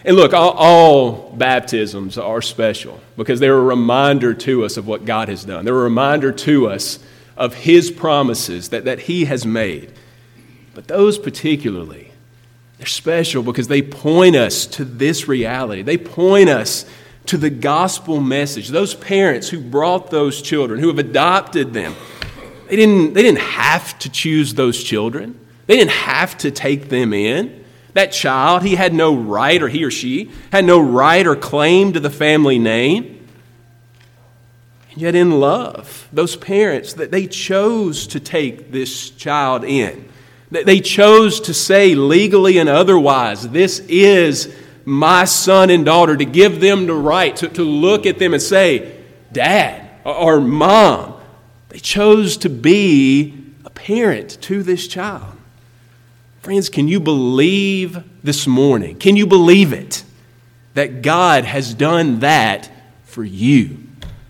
And 0.06 0.16
look, 0.16 0.32
all, 0.32 0.52
all, 0.52 1.34
baptisms 1.34 2.18
are 2.18 2.42
special 2.42 3.02
because 3.18 3.42
they're 3.42 3.58
a 3.58 3.62
reminder 3.62 4.34
to 4.34 4.64
us 4.64 4.78
of 4.78 4.88
what 4.88 5.04
God 5.04 5.28
has 5.28 5.44
done. 5.44 5.66
They're 5.66 5.76
a 5.76 5.84
reminder 5.84 6.32
to 6.32 6.70
us 6.70 7.00
of 7.36 7.56
His 7.56 7.92
promises 7.92 8.70
that, 8.70 8.86
that 8.86 9.00
He 9.00 9.26
has 9.26 9.46
made. 9.46 9.92
But 10.74 10.88
those 10.88 11.20
particularly, 11.20 12.10
they're 12.78 12.88
special 12.88 13.44
because 13.44 13.68
they 13.68 13.82
point 13.82 14.38
us 14.38 14.66
to 14.68 14.86
this 14.86 15.28
reality. 15.28 15.82
They 15.82 15.98
point 15.98 16.48
us 16.48 16.86
to 17.26 17.38
the 17.38 17.50
gospel 17.50 18.20
message. 18.20 18.70
Those 18.70 18.94
parents 18.94 19.50
who 19.50 19.60
brought 19.60 20.12
those 20.12 20.42
children, 20.42 20.80
who 20.80 20.88
have 20.88 21.00
adopted 21.00 21.74
them, 21.74 21.96
they 22.68 22.76
didn't, 22.76 23.14
they 23.14 23.22
didn't 23.22 23.40
have 23.40 23.98
to 24.00 24.10
choose 24.10 24.54
those 24.54 24.82
children, 24.82 25.40
they 25.68 25.76
didn't 25.76 25.92
have 25.92 26.38
to 26.40 26.52
take 26.52 26.90
them 26.90 27.14
in. 27.14 27.64
That 27.94 28.14
child, 28.14 28.64
he 28.64 28.76
had 28.76 28.94
no 28.94 29.14
right, 29.14 29.62
or 29.62 29.68
he 29.68 29.84
or 29.84 29.92
she 29.92 30.32
had 30.52 30.64
no 30.64 30.80
right 30.80 31.28
or 31.28 31.36
claim 31.36 31.92
to 31.94 32.00
the 32.00 32.10
family 32.10 32.58
name. 32.58 33.28
And 34.92 35.02
yet, 35.02 35.16
in 35.16 35.40
love, 35.40 36.08
those 36.14 36.38
parents, 36.38 36.94
that 36.94 37.12
they 37.12 37.28
chose 37.28 38.08
to 38.08 38.20
take 38.20 38.72
this 38.72 39.10
child 39.10 39.64
in. 39.64 40.10
They 40.52 40.82
chose 40.82 41.40
to 41.42 41.54
say 41.54 41.96
legally 41.96 42.58
and 42.58 42.68
otherwise, 42.68 43.48
this 43.50 43.80
is 43.88 44.54
my 44.86 45.26
son 45.26 45.70
and 45.70 45.86
daughter, 45.86 46.16
to 46.18 46.26
give 46.26 46.60
them 46.60 46.88
the 46.88 46.94
right 46.94 47.36
to, 47.38 47.50
to 47.50 47.64
look 47.64 48.06
at 48.06 48.20
them 48.20 48.34
and 48.34 48.42
say, 48.42 49.00
Dad 49.32 49.90
or 50.04 50.40
Mom. 50.40 51.20
They 51.70 51.80
chose 51.80 52.38
to 52.38 52.50
be 52.50 53.44
a 53.64 53.70
parent 53.70 54.42
to 54.42 54.64
this 54.64 54.88
child. 54.88 55.38
Friends, 56.42 56.70
can 56.70 56.88
you 56.88 57.00
believe 57.00 58.04
this 58.24 58.48
morning? 58.48 58.98
Can 58.98 59.16
you 59.16 59.28
believe 59.28 59.74
it? 59.74 60.04
That 60.74 61.02
God 61.02 61.46
has 61.46 61.74
done 61.74 62.20
that 62.20 62.70
for 63.06 63.24
you, 63.24 63.78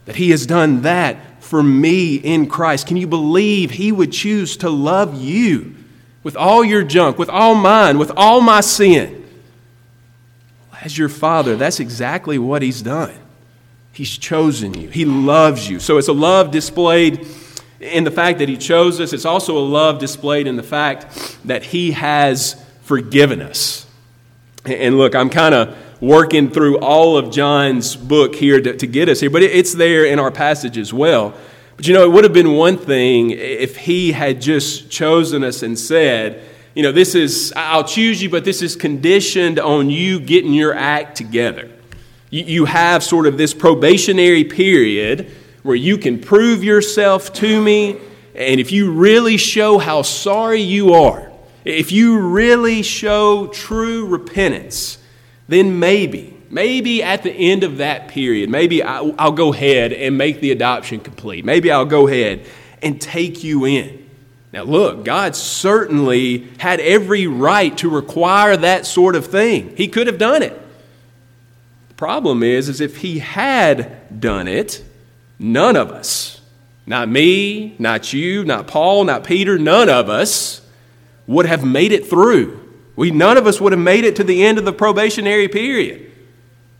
that 0.05 0.17
He 0.17 0.31
has 0.31 0.45
done 0.45 0.81
that 0.81 1.43
for 1.43 1.63
me 1.63 2.15
in 2.15 2.47
Christ. 2.47 2.87
Can 2.87 2.97
you 2.97 3.07
believe 3.07 3.71
He 3.71 3.91
would 3.91 4.11
choose 4.11 4.57
to 4.57 4.69
love 4.69 5.21
you 5.21 5.75
with 6.23 6.35
all 6.35 6.63
your 6.63 6.83
junk, 6.83 7.17
with 7.17 7.29
all 7.29 7.55
mine, 7.55 7.97
with 7.97 8.11
all 8.15 8.41
my 8.41 8.61
sin? 8.61 9.20
As 10.81 10.97
your 10.97 11.09
father, 11.09 11.55
that's 11.55 11.79
exactly 11.79 12.37
what 12.37 12.61
he's 12.61 12.81
done. 12.81 13.13
He's 13.93 14.17
chosen 14.17 14.73
you, 14.73 14.89
he 14.89 15.05
loves 15.05 15.69
you. 15.69 15.79
So 15.79 15.97
it's 15.97 16.07
a 16.07 16.13
love 16.13 16.51
displayed 16.51 17.27
in 17.81 18.03
the 18.03 18.11
fact 18.11 18.39
that 18.39 18.47
he 18.47 18.57
chose 18.57 18.99
us, 18.99 19.11
it's 19.11 19.25
also 19.25 19.57
a 19.57 19.59
love 19.59 19.99
displayed 19.99 20.45
in 20.45 20.55
the 20.55 20.63
fact 20.63 21.37
that 21.45 21.63
he 21.63 21.91
has 21.91 22.63
forgiven 22.83 23.41
us. 23.41 23.87
And 24.65 24.97
look, 24.97 25.15
I'm 25.15 25.31
kind 25.31 25.55
of 25.55 25.75
working 25.99 26.51
through 26.51 26.77
all 26.77 27.17
of 27.17 27.31
John's 27.31 27.95
book 27.95 28.35
here 28.35 28.61
to, 28.61 28.77
to 28.77 28.87
get 28.87 29.09
us 29.09 29.19
here, 29.19 29.31
but 29.31 29.41
it's 29.41 29.73
there 29.73 30.05
in 30.05 30.19
our 30.19 30.29
passage 30.29 30.77
as 30.77 30.93
well. 30.93 31.33
But 31.75 31.87
you 31.87 31.95
know, 31.95 32.03
it 32.03 32.11
would 32.11 32.23
have 32.23 32.33
been 32.33 32.53
one 32.53 32.77
thing 32.77 33.31
if 33.31 33.77
he 33.77 34.11
had 34.11 34.41
just 34.41 34.91
chosen 34.91 35.43
us 35.43 35.63
and 35.63 35.77
said, 35.77 36.47
you 36.73 36.83
know, 36.83 36.91
this 36.91 37.15
is, 37.15 37.53
I'll 37.55 37.83
choose 37.83 38.21
you, 38.21 38.29
but 38.29 38.45
this 38.45 38.61
is 38.61 38.75
conditioned 38.75 39.59
on 39.59 39.89
you 39.89 40.19
getting 40.19 40.53
your 40.53 40.73
act 40.73 41.17
together. 41.17 41.69
You, 42.29 42.43
you 42.43 42.65
have 42.65 43.03
sort 43.03 43.27
of 43.27 43.37
this 43.37 43.53
probationary 43.53 44.45
period 44.45 45.31
where 45.63 45.75
you 45.75 45.97
can 45.97 46.19
prove 46.19 46.63
yourself 46.63 47.33
to 47.33 47.61
me, 47.61 47.99
and 48.33 48.59
if 48.59 48.71
you 48.71 48.91
really 48.91 49.37
show 49.37 49.77
how 49.77 50.01
sorry 50.01 50.61
you 50.61 50.93
are, 50.93 51.29
if 51.65 51.91
you 51.91 52.19
really 52.19 52.81
show 52.81 53.47
true 53.47 54.07
repentance, 54.07 54.97
then 55.47 55.77
maybe, 55.77 56.35
maybe 56.49 57.03
at 57.03 57.21
the 57.21 57.31
end 57.31 57.63
of 57.63 57.77
that 57.77 58.07
period, 58.07 58.49
maybe 58.49 58.81
I'll, 58.81 59.13
I'll 59.19 59.31
go 59.33 59.53
ahead 59.53 59.91
and 59.91 60.17
make 60.17 60.39
the 60.39 60.51
adoption 60.51 61.01
complete. 61.01 61.43
Maybe 61.43 61.69
I'll 61.69 61.85
go 61.85 62.07
ahead 62.07 62.45
and 62.81 62.99
take 62.99 63.43
you 63.43 63.65
in. 63.65 64.00
Now, 64.53 64.63
look, 64.63 65.05
God 65.05 65.35
certainly 65.35 66.49
had 66.57 66.81
every 66.81 67.25
right 67.25 67.75
to 67.77 67.89
require 67.89 68.57
that 68.57 68.85
sort 68.85 69.15
of 69.15 69.27
thing. 69.27 69.75
He 69.77 69.87
could 69.87 70.07
have 70.07 70.17
done 70.17 70.43
it. 70.43 70.59
The 71.87 71.93
problem 71.95 72.43
is, 72.43 72.67
is 72.67 72.81
if 72.81 72.97
he 72.97 73.19
had 73.19 74.19
done 74.19 74.47
it, 74.49 74.83
none 75.39 75.77
of 75.77 75.91
us, 75.91 76.41
not 76.85 77.07
me, 77.07 77.75
not 77.79 78.11
you, 78.11 78.43
not 78.43 78.67
Paul, 78.67 79.05
not 79.05 79.23
Peter, 79.23 79.57
none 79.57 79.87
of 79.87 80.09
us 80.09 80.61
would 81.27 81.45
have 81.45 81.63
made 81.63 81.93
it 81.93 82.07
through. 82.07 82.57
We, 82.97 83.11
none 83.11 83.37
of 83.37 83.47
us 83.47 83.61
would 83.61 83.71
have 83.71 83.79
made 83.79 84.03
it 84.03 84.17
to 84.17 84.23
the 84.23 84.43
end 84.43 84.57
of 84.57 84.65
the 84.65 84.73
probationary 84.73 85.47
period. 85.47 86.11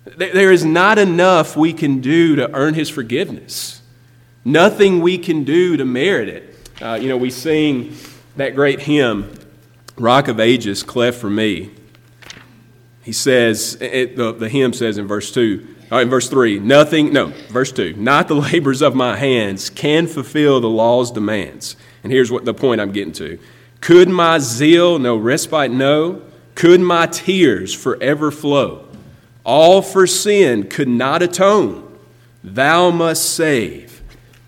There 0.04 0.52
is 0.52 0.66
not 0.66 0.98
enough 0.98 1.56
we 1.56 1.72
can 1.72 2.02
do 2.02 2.36
to 2.36 2.52
earn 2.54 2.74
his 2.74 2.90
forgiveness. 2.90 3.82
Nothing 4.44 5.00
we 5.02 5.18
can 5.18 5.46
do 5.46 5.78
to 5.78 5.86
merit 5.86 6.28
it. 6.28 6.51
Uh, 6.82 6.96
you 6.96 7.08
know, 7.08 7.18
we 7.18 7.30
sing 7.30 7.96
that 8.38 8.56
great 8.56 8.80
hymn, 8.80 9.32
Rock 9.98 10.28
of 10.28 10.40
Ages, 10.40 10.82
cleft 10.82 11.20
for 11.20 11.30
me. 11.30 11.70
He 13.04 13.12
says, 13.12 13.78
it, 13.80 14.16
the, 14.16 14.32
the 14.32 14.50
hymn 14.50 14.74
says 14.74 14.98
in 14.98 15.06
verse 15.06 15.32
2, 15.32 15.76
uh, 15.92 15.98
in 15.98 16.10
verse 16.10 16.28
3, 16.28 16.58
nothing, 16.58 17.14
no, 17.14 17.28
verse 17.50 17.72
2, 17.72 17.94
not 17.94 18.28
the 18.28 18.36
labors 18.54 18.82
of 18.82 18.96
my 18.96 19.16
hands 19.16 19.70
can 19.70 20.08
fulfill 20.08 20.60
the 20.60 20.70
law's 20.70 21.12
demands. 21.12 21.76
And 22.04 22.12
here's 22.12 22.32
what 22.32 22.46
the 22.46 22.54
point 22.54 22.82
I'm 22.82 22.92
getting 22.92 23.14
to. 23.14 23.38
Could 23.80 24.10
my 24.10 24.40
zeal 24.40 24.98
no 24.98 25.18
respite 25.18 25.70
know? 25.70 26.24
Could 26.56 26.82
my 26.82 27.06
tears 27.06 27.76
forever 27.76 28.32
flow? 28.32 28.88
All 29.44 29.84
for 29.84 30.08
sin 30.08 30.68
could 30.68 30.88
not 30.88 31.22
atone. 31.22 31.96
Thou 32.44 32.90
must 32.90 33.36
save 33.36 33.91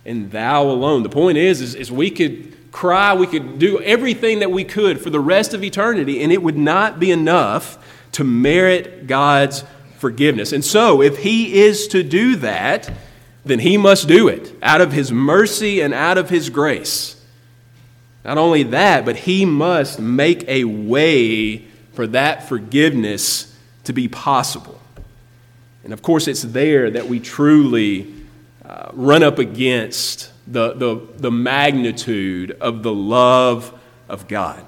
and 0.06 0.32
thou 0.32 0.64
alone. 0.64 1.04
The 1.04 1.10
point 1.10 1.38
is, 1.38 1.62
is, 1.62 1.76
is 1.76 1.92
we 1.92 2.10
could 2.12 2.72
cry, 2.72 3.14
we 3.14 3.28
could 3.28 3.60
do 3.60 3.80
everything 3.82 4.40
that 4.40 4.52
we 4.52 4.64
could 4.64 5.00
for 5.00 5.10
the 5.10 5.20
rest 5.20 5.54
of 5.54 5.64
eternity, 5.64 6.22
and 6.22 6.32
it 6.32 6.42
would 6.42 6.58
not 6.58 7.00
be 7.00 7.12
enough 7.12 7.78
to 8.14 8.24
merit 8.24 9.08
God's 9.08 9.64
forgiveness. 9.98 10.52
And 10.52 10.66
so, 10.66 11.02
if 11.02 11.20
he 11.20 11.62
is 11.62 11.88
to 11.90 12.04
do 12.04 12.36
that, 12.38 12.92
then 13.46 13.60
he 13.60 13.78
must 13.78 14.08
do 14.08 14.28
it 14.28 14.54
out 14.62 14.82
of 14.82 14.92
his 14.92 15.12
mercy 15.12 15.82
and 15.82 15.94
out 15.94 16.18
of 16.18 16.30
his 16.30 16.50
grace. 16.50 17.20
Not 18.24 18.38
only 18.38 18.64
that, 18.64 19.06
but 19.06 19.18
he 19.18 19.46
must 19.46 20.00
make 20.00 20.48
a 20.48 20.64
way 20.64 21.66
for 21.94 22.08
that 22.08 22.48
forgiveness 22.48 23.56
to 23.84 23.94
be 23.94 24.08
possible. 24.08 24.80
And 25.84 25.92
of 25.92 26.02
course, 26.02 26.28
it's 26.28 26.42
there 26.42 26.90
that 26.90 27.08
we 27.08 27.20
truly 27.20 28.14
uh, 28.66 28.90
run 28.94 29.24
up 29.24 29.40
against 29.40 30.32
the, 30.48 30.74
the, 30.74 31.08
the 31.18 31.32
magnitude 31.32 32.52
of 32.60 32.84
the 32.84 32.94
love 32.94 33.78
of 34.10 34.28
God. 34.28 34.64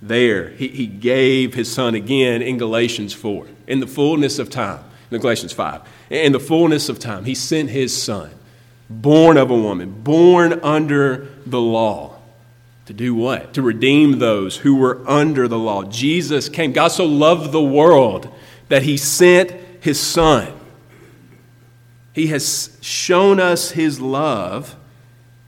There, 0.00 0.50
he, 0.50 0.68
he 0.68 0.86
gave 0.86 1.54
his 1.54 1.72
son 1.72 1.94
again 1.94 2.42
in 2.42 2.58
Galatians 2.58 3.12
4, 3.12 3.46
in 3.66 3.80
the 3.80 3.86
fullness 3.86 4.38
of 4.38 4.50
time, 4.50 4.80
in 5.10 5.20
Galatians 5.20 5.52
5. 5.52 5.82
In 6.10 6.32
the 6.32 6.40
fullness 6.40 6.88
of 6.88 6.98
time, 6.98 7.24
he 7.24 7.34
sent 7.34 7.70
his 7.70 8.00
son, 8.00 8.30
born 8.88 9.36
of 9.36 9.50
a 9.50 9.56
woman, 9.56 10.02
born 10.02 10.60
under 10.62 11.28
the 11.44 11.60
law. 11.60 12.14
To 12.86 12.92
do 12.94 13.14
what? 13.14 13.52
To 13.54 13.62
redeem 13.62 14.18
those 14.18 14.56
who 14.56 14.76
were 14.76 15.02
under 15.06 15.46
the 15.46 15.58
law. 15.58 15.84
Jesus 15.84 16.48
came. 16.48 16.72
God 16.72 16.88
so 16.88 17.04
loved 17.04 17.52
the 17.52 17.62
world 17.62 18.32
that 18.68 18.82
he 18.82 18.96
sent 18.96 19.50
his 19.80 20.00
son. 20.00 20.57
He 22.12 22.28
has 22.28 22.76
shown 22.80 23.38
us 23.38 23.72
his 23.72 24.00
love 24.00 24.76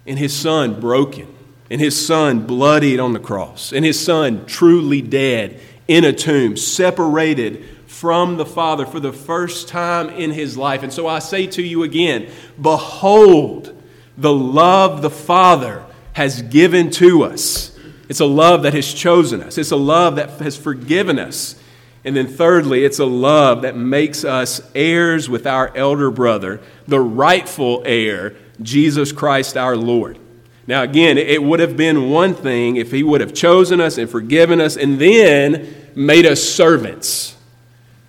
in 0.06 0.16
his 0.16 0.36
son 0.36 0.80
broken, 0.80 1.32
in 1.68 1.80
his 1.80 2.06
son 2.06 2.46
bloodied 2.46 3.00
on 3.00 3.12
the 3.12 3.18
cross, 3.18 3.72
in 3.72 3.84
his 3.84 3.98
son 3.98 4.46
truly 4.46 5.02
dead 5.02 5.60
in 5.88 6.04
a 6.04 6.12
tomb, 6.12 6.56
separated 6.56 7.64
from 7.86 8.36
the 8.36 8.46
Father 8.46 8.86
for 8.86 9.00
the 9.00 9.12
first 9.12 9.68
time 9.68 10.08
in 10.08 10.30
his 10.30 10.56
life. 10.56 10.82
And 10.82 10.92
so 10.92 11.06
I 11.06 11.18
say 11.18 11.46
to 11.48 11.62
you 11.62 11.82
again 11.82 12.30
Behold 12.60 13.76
the 14.16 14.32
love 14.32 15.02
the 15.02 15.10
Father 15.10 15.84
has 16.12 16.42
given 16.42 16.90
to 16.92 17.24
us. 17.24 17.76
It's 18.08 18.20
a 18.20 18.26
love 18.26 18.62
that 18.62 18.74
has 18.74 18.92
chosen 18.92 19.42
us, 19.42 19.58
it's 19.58 19.70
a 19.70 19.76
love 19.76 20.16
that 20.16 20.30
has 20.40 20.56
forgiven 20.56 21.18
us. 21.18 21.59
And 22.04 22.16
then, 22.16 22.26
thirdly, 22.26 22.84
it's 22.84 22.98
a 22.98 23.04
love 23.04 23.62
that 23.62 23.76
makes 23.76 24.24
us 24.24 24.62
heirs 24.74 25.28
with 25.28 25.46
our 25.46 25.74
elder 25.76 26.10
brother, 26.10 26.60
the 26.88 27.00
rightful 27.00 27.82
heir, 27.84 28.34
Jesus 28.62 29.12
Christ 29.12 29.56
our 29.56 29.76
Lord. 29.76 30.18
Now, 30.66 30.82
again, 30.82 31.18
it 31.18 31.42
would 31.42 31.60
have 31.60 31.76
been 31.76 32.10
one 32.10 32.34
thing 32.34 32.76
if 32.76 32.92
he 32.92 33.02
would 33.02 33.20
have 33.20 33.34
chosen 33.34 33.80
us 33.80 33.98
and 33.98 34.08
forgiven 34.08 34.60
us 34.60 34.76
and 34.76 34.98
then 34.98 35.74
made 35.94 36.26
us 36.26 36.42
servants 36.42 37.36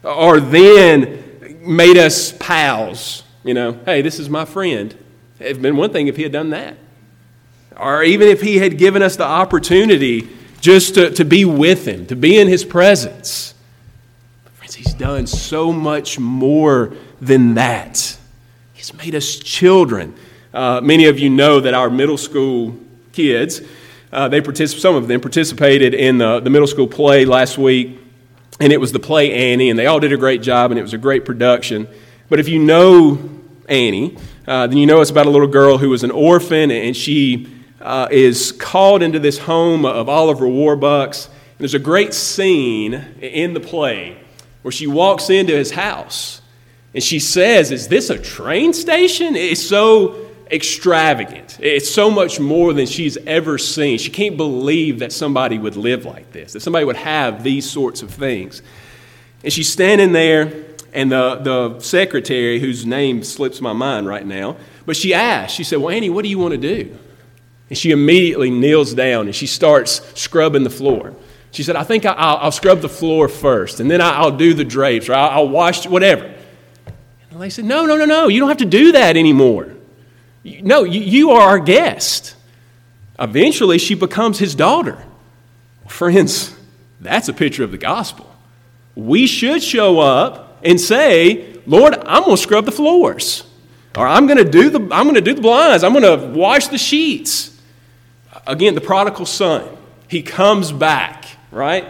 or 0.04 0.40
then 0.40 1.60
made 1.62 1.98
us 1.98 2.34
pals. 2.40 3.24
You 3.44 3.54
know, 3.54 3.80
hey, 3.86 4.02
this 4.02 4.20
is 4.20 4.30
my 4.30 4.46
friend. 4.46 4.96
It'd 5.40 5.62
been 5.62 5.76
one 5.76 5.92
thing 5.92 6.08
if 6.08 6.16
he 6.16 6.24
had 6.24 6.32
done 6.32 6.52
that. 6.52 6.78
Or 7.76 8.04
even 8.04 8.28
if 8.28 8.42
he 8.42 8.60
had 8.60 8.78
given 8.78 9.02
us 9.02 9.16
the 9.16 9.26
opportunity 9.26 10.30
just 10.60 10.94
to, 10.96 11.10
to 11.12 11.26
be 11.26 11.46
with 11.46 11.88
him, 11.88 12.06
to 12.08 12.16
be 12.16 12.38
in 12.38 12.48
his 12.48 12.64
presence. 12.64 13.56
He's 14.84 14.96
done 14.96 15.28
so 15.28 15.72
much 15.72 16.18
more 16.18 16.96
than 17.22 17.54
that. 17.54 18.18
He's 18.74 18.92
made 18.96 19.14
us 19.14 19.36
children. 19.36 20.16
Uh, 20.52 20.82
many 20.82 21.06
of 21.06 21.20
you 21.20 21.30
know 21.30 21.60
that 21.60 21.76
our 21.76 21.92
middle 21.92 22.18
school 22.18 22.76
kids, 23.12 23.62
uh, 24.12 24.28
they 24.28 24.42
particip- 24.42 24.80
some 24.80 24.96
of 24.96 25.08
them 25.08 25.22
participated 25.22 25.94
in 25.94 26.18
the, 26.18 26.40
the 26.40 26.50
middle 26.50 26.66
school 26.66 26.88
play 26.88 27.26
last 27.26 27.60
week 27.60 28.00
and 28.60 28.74
it 28.74 28.82
was 28.82 28.92
the 28.92 29.00
play 29.00 29.52
Annie, 29.52 29.70
and 29.70 29.78
they 29.78 29.86
all 29.86 30.00
did 30.00 30.14
a 30.14 30.18
great 30.18 30.42
job, 30.42 30.72
and 30.72 30.80
it 30.80 30.84
was 30.84 30.96
a 30.96 30.98
great 30.98 31.26
production. 31.26 31.88
But 32.28 32.40
if 32.40 32.48
you 32.48 32.58
know 32.58 33.20
Annie, 33.70 34.18
uh, 34.48 34.66
then 34.66 34.80
you 34.80 34.88
know 34.88 35.02
it's 35.02 35.12
about 35.12 35.28
a 35.28 35.30
little 35.30 35.48
girl 35.48 35.78
who 35.78 35.92
was 35.92 36.04
an 36.04 36.10
orphan, 36.10 36.72
and 36.72 36.98
she 36.98 37.48
uh, 37.80 38.08
is 38.10 38.52
called 38.52 39.04
into 39.04 39.20
this 39.20 39.38
home 39.38 39.86
of 39.86 40.10
Oliver 40.10 40.48
Warbucks. 40.48 41.28
And 41.28 41.60
there's 41.60 41.76
a 41.76 41.80
great 41.80 42.16
scene 42.16 42.96
in 43.22 43.54
the 43.54 43.60
play 43.60 44.18
where 44.62 44.72
she 44.72 44.88
walks 44.88 45.30
into 45.30 45.54
his 45.56 45.72
house, 45.72 46.42
and 46.94 47.04
she 47.04 47.20
says, 47.20 47.72
"Is 47.72 47.88
this 47.88 48.10
a 48.10 48.18
train 48.18 48.74
station?" 48.74 49.36
It's 49.36 49.62
so 49.62 50.16
extravagant. 50.52 51.58
It's 51.62 51.90
so 51.90 52.12
much 52.12 52.40
more 52.40 52.74
than 52.74 52.86
she's 52.86 53.18
ever 53.26 53.58
seen. 53.58 53.98
She 53.98 54.10
can't 54.10 54.36
believe 54.36 55.00
that 55.00 55.14
somebody 55.14 55.58
would 55.58 55.78
live 55.78 56.06
like 56.06 56.32
this, 56.34 56.54
that 56.54 56.60
somebody 56.60 56.84
would 56.84 56.98
have 56.98 57.44
these 57.44 57.70
sorts 57.70 58.02
of 58.02 58.12
things. 58.12 58.62
And 59.44 59.54
she's 59.54 59.72
standing 59.72 60.12
there, 60.12 60.52
and 60.94 61.12
the, 61.12 61.36
the 61.36 61.80
secretary, 61.80 62.60
whose 62.60 62.86
name 62.86 63.24
slips 63.24 63.62
my 63.62 63.74
mind 63.74 64.08
right 64.08 64.26
now, 64.26 64.58
but 64.86 64.96
she 64.96 65.14
asked, 65.14 65.56
she 65.56 65.64
said, 65.64 65.80
Well, 65.80 65.90
Annie, 65.90 66.10
what 66.10 66.24
do 66.24 66.30
you 66.30 66.38
want 66.38 66.52
to 66.52 66.58
do? 66.58 66.98
And 67.70 67.78
she 67.78 67.92
immediately 67.92 68.50
kneels 68.50 68.94
down 68.94 69.28
and 69.28 69.36
she 69.36 69.48
starts 69.48 70.02
scrubbing 70.20 70.64
the 70.64 70.70
floor. 70.70 71.16
She 71.52 71.64
said, 71.64 71.76
I 71.76 71.84
think 71.84 72.06
I'll, 72.06 72.38
I'll 72.38 72.52
scrub 72.52 72.82
the 72.82 72.90
floor 72.90 73.28
first, 73.28 73.80
and 73.80 73.92
then 73.92 74.02
I'll 74.02 74.36
do 74.36 74.54
the 74.54 74.64
drapes, 74.64 75.10
or 75.10 75.14
I'll, 75.14 75.30
I'll 75.30 75.50
wash 75.50 75.86
whatever. 75.86 76.34
And 77.30 77.42
they 77.42 77.50
said, 77.50 77.66
No, 77.66 77.86
no, 77.86 77.98
no, 77.98 78.06
no, 78.06 78.28
you 78.28 78.40
don't 78.40 78.50
have 78.50 78.58
to 78.58 78.66
do 78.66 78.94
that 78.94 79.18
anymore. 79.18 79.74
No, 80.44 80.84
you 80.84 81.32
are 81.32 81.42
our 81.42 81.60
guest. 81.60 82.36
Eventually, 83.20 83.78
she 83.78 83.94
becomes 83.94 84.40
his 84.40 84.56
daughter. 84.56 85.04
Friends, 85.88 86.56
that's 87.00 87.28
a 87.28 87.34
picture 87.34 87.64
of 87.64 87.72
the 87.72 87.78
gospel. 87.78 88.34
We 88.96 89.28
should 89.28 89.62
show 89.62 90.00
up 90.00 90.60
and 90.64 90.80
say, 90.80 91.60
Lord, 91.66 91.94
I'm 91.94 92.24
going 92.24 92.36
to 92.36 92.42
scrub 92.42 92.66
the 92.66 92.72
floors. 92.72 93.44
Or 93.98 94.08
I'm 94.08 94.26
going 94.26 94.38
to 94.38 94.50
do 94.50 94.70
the, 94.70 94.80
I'm 94.80 95.04
going 95.04 95.16
to 95.16 95.22
do 95.22 95.34
the 95.34 95.42
blinds. 95.42 95.84
I'm 95.84 95.94
going 95.94 96.20
to 96.20 96.28
wash 96.38 96.68
the 96.68 96.78
sheets. 96.78 97.60
Again, 98.48 98.74
the 98.74 98.82
prodigal 98.82 99.26
son, 99.26 99.78
he 100.08 100.22
comes 100.24 100.72
back, 100.72 101.21
right? 101.52 101.88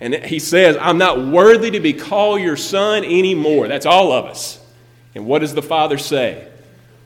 And 0.00 0.14
he 0.14 0.40
says, 0.40 0.76
I'm 0.80 0.98
not 0.98 1.24
worthy 1.24 1.70
to 1.70 1.80
be 1.80 1.92
called 1.92 2.40
your 2.40 2.56
son 2.56 3.04
anymore. 3.04 3.68
That's 3.68 3.86
all 3.86 4.10
of 4.10 4.24
us. 4.24 4.58
And 5.14 5.26
what 5.26 5.40
does 5.40 5.54
the 5.54 5.62
father 5.62 5.98
say? 5.98 6.48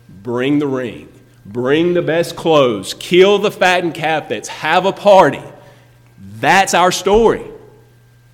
Bring 0.09 0.59
the 0.59 0.67
ring. 0.67 1.13
Bring 1.45 1.95
the 1.95 2.03
best 2.03 2.37
clothes. 2.37 2.95
Kill 2.95 3.39
the 3.39 3.51
fattened 3.51 3.95
calf 3.95 4.29
that's, 4.29 4.49
Have 4.49 4.87
a 4.87 4.93
party. 4.93 5.43
That's 6.19 6.75
our 6.75 6.91
story. 6.91 7.45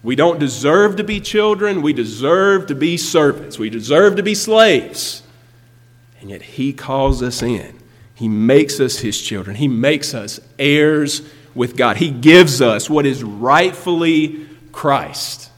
We 0.03 0.17
don't 0.17 0.39
deserve 0.39 0.97
to 0.97 1.05
be 1.05 1.21
children. 1.21 1.83
We 1.83 1.93
deserve 1.93 2.67
to 2.67 2.75
be 2.75 2.97
servants. 2.97 3.59
We 3.59 3.71
deserve 3.71 4.17
to 4.17 4.23
be 4.23 4.35
slaves. 4.35 5.23
And 6.21 6.31
yet 6.31 6.43
He 6.43 6.73
calls 6.73 7.23
us 7.23 7.43
in. 7.43 7.79
He 8.15 8.29
makes 8.29 8.81
us 8.81 8.99
His 8.99 9.21
children. 9.21 9.57
He 9.57 9.69
makes 9.69 10.15
us 10.15 10.41
heirs 10.59 11.23
with 11.55 11.77
God. 11.77 11.97
He 11.97 12.11
gives 12.11 12.61
us 12.61 12.89
what 12.89 13.07
is 13.07 13.23
rightfully 13.23 14.47
Christ 14.73 15.51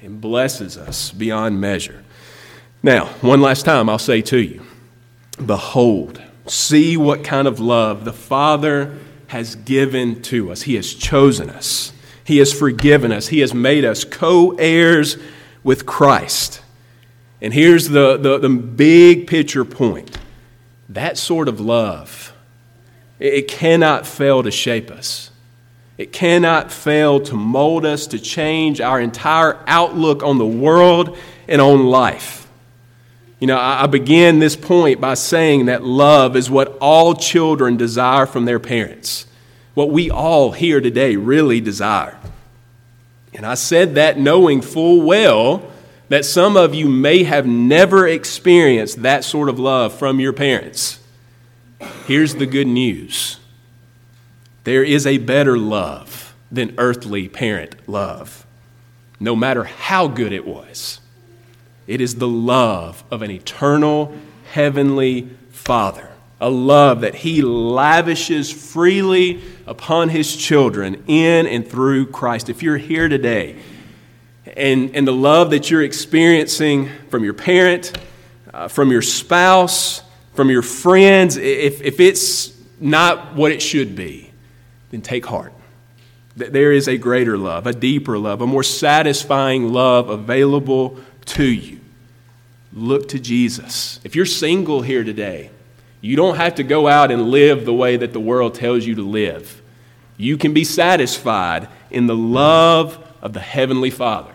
and 0.00 0.20
blesses 0.20 0.76
us 0.76 1.10
beyond 1.10 1.60
measure. 1.60 2.04
Now, 2.82 3.06
one 3.20 3.40
last 3.40 3.64
time, 3.64 3.88
I'll 3.88 3.98
say 3.98 4.20
to 4.22 4.38
you 4.38 4.62
Behold, 5.44 6.22
see 6.46 6.96
what 6.96 7.24
kind 7.24 7.48
of 7.48 7.58
love 7.58 8.04
the 8.04 8.12
Father 8.12 8.98
has 9.28 9.56
given 9.56 10.22
to 10.22 10.52
us. 10.52 10.62
He 10.62 10.74
has 10.76 10.92
chosen 10.94 11.50
us, 11.50 11.92
He 12.24 12.38
has 12.38 12.52
forgiven 12.52 13.12
us, 13.12 13.28
He 13.28 13.40
has 13.40 13.54
made 13.54 13.84
us 13.84 14.04
co 14.04 14.52
heirs 14.56 15.16
with 15.62 15.86
Christ. 15.86 16.60
And 17.40 17.52
here's 17.52 17.88
the, 17.88 18.16
the, 18.16 18.38
the, 18.38 18.48
big 18.48 19.26
picture 19.26 19.64
point 19.64 20.16
that 20.88 21.18
sort 21.18 21.48
of 21.48 21.60
love, 21.60 22.32
it 23.18 23.48
cannot 23.48 24.06
fail 24.06 24.42
to 24.42 24.50
shape 24.50 24.90
us. 24.90 25.30
It 25.96 26.12
cannot 26.12 26.72
fail 26.72 27.20
to 27.20 27.34
mold 27.34 27.84
us, 27.84 28.08
to 28.08 28.18
change 28.18 28.80
our 28.80 29.00
entire 29.00 29.62
outlook 29.66 30.22
on 30.22 30.38
the 30.38 30.46
world 30.46 31.16
and 31.46 31.60
on 31.60 31.86
life. 31.86 32.48
You 33.38 33.46
know, 33.46 33.58
I 33.58 33.86
began 33.86 34.38
this 34.38 34.56
point 34.56 35.00
by 35.00 35.14
saying 35.14 35.66
that 35.66 35.84
love 35.84 36.36
is 36.36 36.50
what 36.50 36.78
all 36.80 37.14
children 37.14 37.76
desire 37.76 38.26
from 38.26 38.44
their 38.44 38.58
parents, 38.58 39.26
what 39.74 39.90
we 39.90 40.10
all 40.10 40.52
here 40.52 40.80
today 40.80 41.16
really 41.16 41.60
desire. 41.60 42.18
And 43.34 43.44
I 43.44 43.54
said 43.54 43.96
that 43.96 44.18
knowing 44.18 44.62
full 44.62 45.02
well 45.02 45.62
that 46.08 46.24
some 46.24 46.56
of 46.56 46.74
you 46.74 46.88
may 46.88 47.24
have 47.24 47.46
never 47.46 48.06
experienced 48.06 49.02
that 49.02 49.24
sort 49.24 49.48
of 49.48 49.58
love 49.58 49.92
from 49.92 50.20
your 50.20 50.32
parents. 50.32 51.00
Here's 52.06 52.36
the 52.36 52.46
good 52.46 52.66
news 52.66 53.38
there 54.64 54.82
is 54.82 55.06
a 55.06 55.18
better 55.18 55.56
love 55.56 56.34
than 56.50 56.74
earthly 56.78 57.28
parent 57.28 57.88
love, 57.88 58.46
no 59.20 59.36
matter 59.36 59.64
how 59.64 60.08
good 60.08 60.32
it 60.32 60.46
was. 60.46 61.00
It 61.86 62.00
is 62.00 62.16
the 62.16 62.28
love 62.28 63.04
of 63.10 63.22
an 63.22 63.30
eternal 63.30 64.14
heavenly 64.52 65.28
Father, 65.50 66.10
a 66.40 66.48
love 66.48 67.02
that 67.02 67.14
He 67.16 67.42
lavishes 67.42 68.50
freely 68.50 69.42
upon 69.66 70.08
His 70.08 70.34
children 70.34 71.04
in 71.06 71.46
and 71.46 71.68
through 71.68 72.06
Christ. 72.06 72.48
If 72.48 72.62
you're 72.62 72.78
here 72.78 73.08
today 73.08 73.56
and, 74.56 74.94
and 74.94 75.06
the 75.06 75.12
love 75.12 75.50
that 75.50 75.70
you're 75.70 75.82
experiencing 75.82 76.88
from 77.10 77.24
your 77.24 77.34
parent, 77.34 77.98
uh, 78.52 78.68
from 78.68 78.90
your 78.90 79.02
spouse, 79.02 80.02
from 80.34 80.50
your 80.50 80.62
friends, 80.62 81.36
if, 81.36 81.82
if 81.82 82.00
it's 82.00 82.52
not 82.80 83.34
what 83.34 83.52
it 83.52 83.60
should 83.60 83.96
be, 83.96 84.23
then 84.94 85.02
take 85.02 85.26
heart. 85.26 85.52
That 86.36 86.52
There 86.52 86.72
is 86.72 86.88
a 86.88 86.96
greater 86.96 87.36
love, 87.36 87.66
a 87.66 87.72
deeper 87.72 88.18
love, 88.18 88.40
a 88.40 88.46
more 88.46 88.62
satisfying 88.62 89.72
love 89.72 90.08
available 90.08 90.98
to 91.26 91.44
you. 91.44 91.80
Look 92.72 93.08
to 93.08 93.18
Jesus. 93.18 94.00
If 94.04 94.16
you're 94.16 94.26
single 94.26 94.82
here 94.82 95.04
today, 95.04 95.50
you 96.00 96.16
don't 96.16 96.36
have 96.36 96.56
to 96.56 96.62
go 96.62 96.88
out 96.88 97.10
and 97.10 97.30
live 97.30 97.64
the 97.64 97.72
way 97.72 97.96
that 97.96 98.12
the 98.12 98.20
world 98.20 98.54
tells 98.54 98.84
you 98.84 98.94
to 98.96 99.02
live. 99.02 99.62
You 100.16 100.36
can 100.36 100.52
be 100.52 100.64
satisfied 100.64 101.68
in 101.90 102.06
the 102.06 102.16
love 102.16 102.98
of 103.22 103.32
the 103.32 103.40
Heavenly 103.40 103.90
Father. 103.90 104.32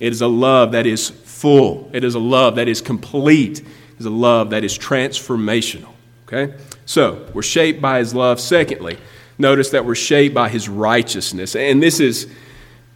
It 0.00 0.12
is 0.12 0.20
a 0.20 0.28
love 0.28 0.72
that 0.72 0.86
is 0.86 1.10
full, 1.10 1.90
it 1.92 2.04
is 2.04 2.14
a 2.14 2.20
love 2.20 2.56
that 2.56 2.68
is 2.68 2.80
complete, 2.80 3.60
it 3.60 3.66
is 3.98 4.06
a 4.06 4.10
love 4.10 4.50
that 4.50 4.64
is 4.64 4.78
transformational. 4.78 5.92
Okay? 6.26 6.54
So, 6.84 7.26
we're 7.34 7.42
shaped 7.42 7.80
by 7.80 7.98
His 7.98 8.14
love. 8.14 8.38
Secondly, 8.38 8.98
notice 9.38 9.70
that 9.70 9.84
we're 9.84 9.94
shaped 9.94 10.34
by 10.34 10.48
His 10.48 10.68
righteousness. 10.68 11.56
And 11.56 11.82
this 11.82 12.00
is 12.00 12.26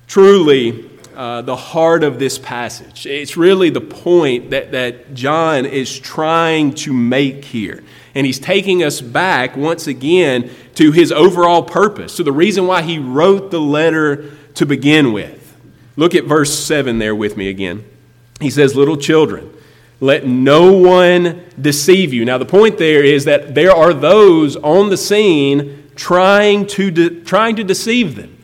truly 0.07 0.91
uh, 1.15 1.43
the 1.43 1.57
heart 1.57 2.05
of 2.05 2.19
this 2.19 2.39
passage. 2.39 3.07
It's 3.07 3.37
really 3.37 3.71
the 3.71 3.81
point 3.81 4.51
that, 4.51 4.73
that 4.73 5.15
John 5.15 5.67
is 5.67 5.99
trying 5.99 6.75
to 6.77 6.93
make 6.93 7.45
here. 7.45 7.85
And 8.15 8.27
he's 8.27 8.39
taking 8.39 8.83
us 8.83 9.01
back 9.01 9.57
once 9.57 9.87
again 9.87 10.51
to 10.75 10.93
his 10.93 11.13
overall 11.13 11.63
purpose, 11.63 12.17
to 12.17 12.23
the 12.23 12.33
reason 12.33 12.67
why 12.67 12.83
he 12.83 12.99
wrote 12.99 13.51
the 13.51 13.61
letter 13.61 14.31
to 14.55 14.67
begin 14.67 15.13
with. 15.13 15.57
Look 15.97 16.15
at 16.15 16.25
verse 16.25 16.59
7 16.59 16.99
there 16.99 17.15
with 17.15 17.37
me 17.37 17.49
again. 17.49 17.85
He 18.41 18.51
says, 18.51 18.75
Little 18.75 18.97
children, 18.97 19.53
let 20.01 20.27
no 20.27 20.73
one 20.73 21.45
deceive 21.61 22.13
you. 22.13 22.25
Now, 22.25 22.39
the 22.39 22.45
point 22.45 22.79
there 22.79 23.05
is 23.05 23.25
that 23.27 23.55
there 23.55 23.73
are 23.73 23.95
those 23.95 24.57
on 24.57 24.91
the 24.91 24.97
scene 24.97 25.82
trying 26.03 26.67
to, 26.67 26.91
de- 26.91 27.21
trying 27.21 27.55
to 27.55 27.63
deceive 27.63 28.17
them. 28.17 28.37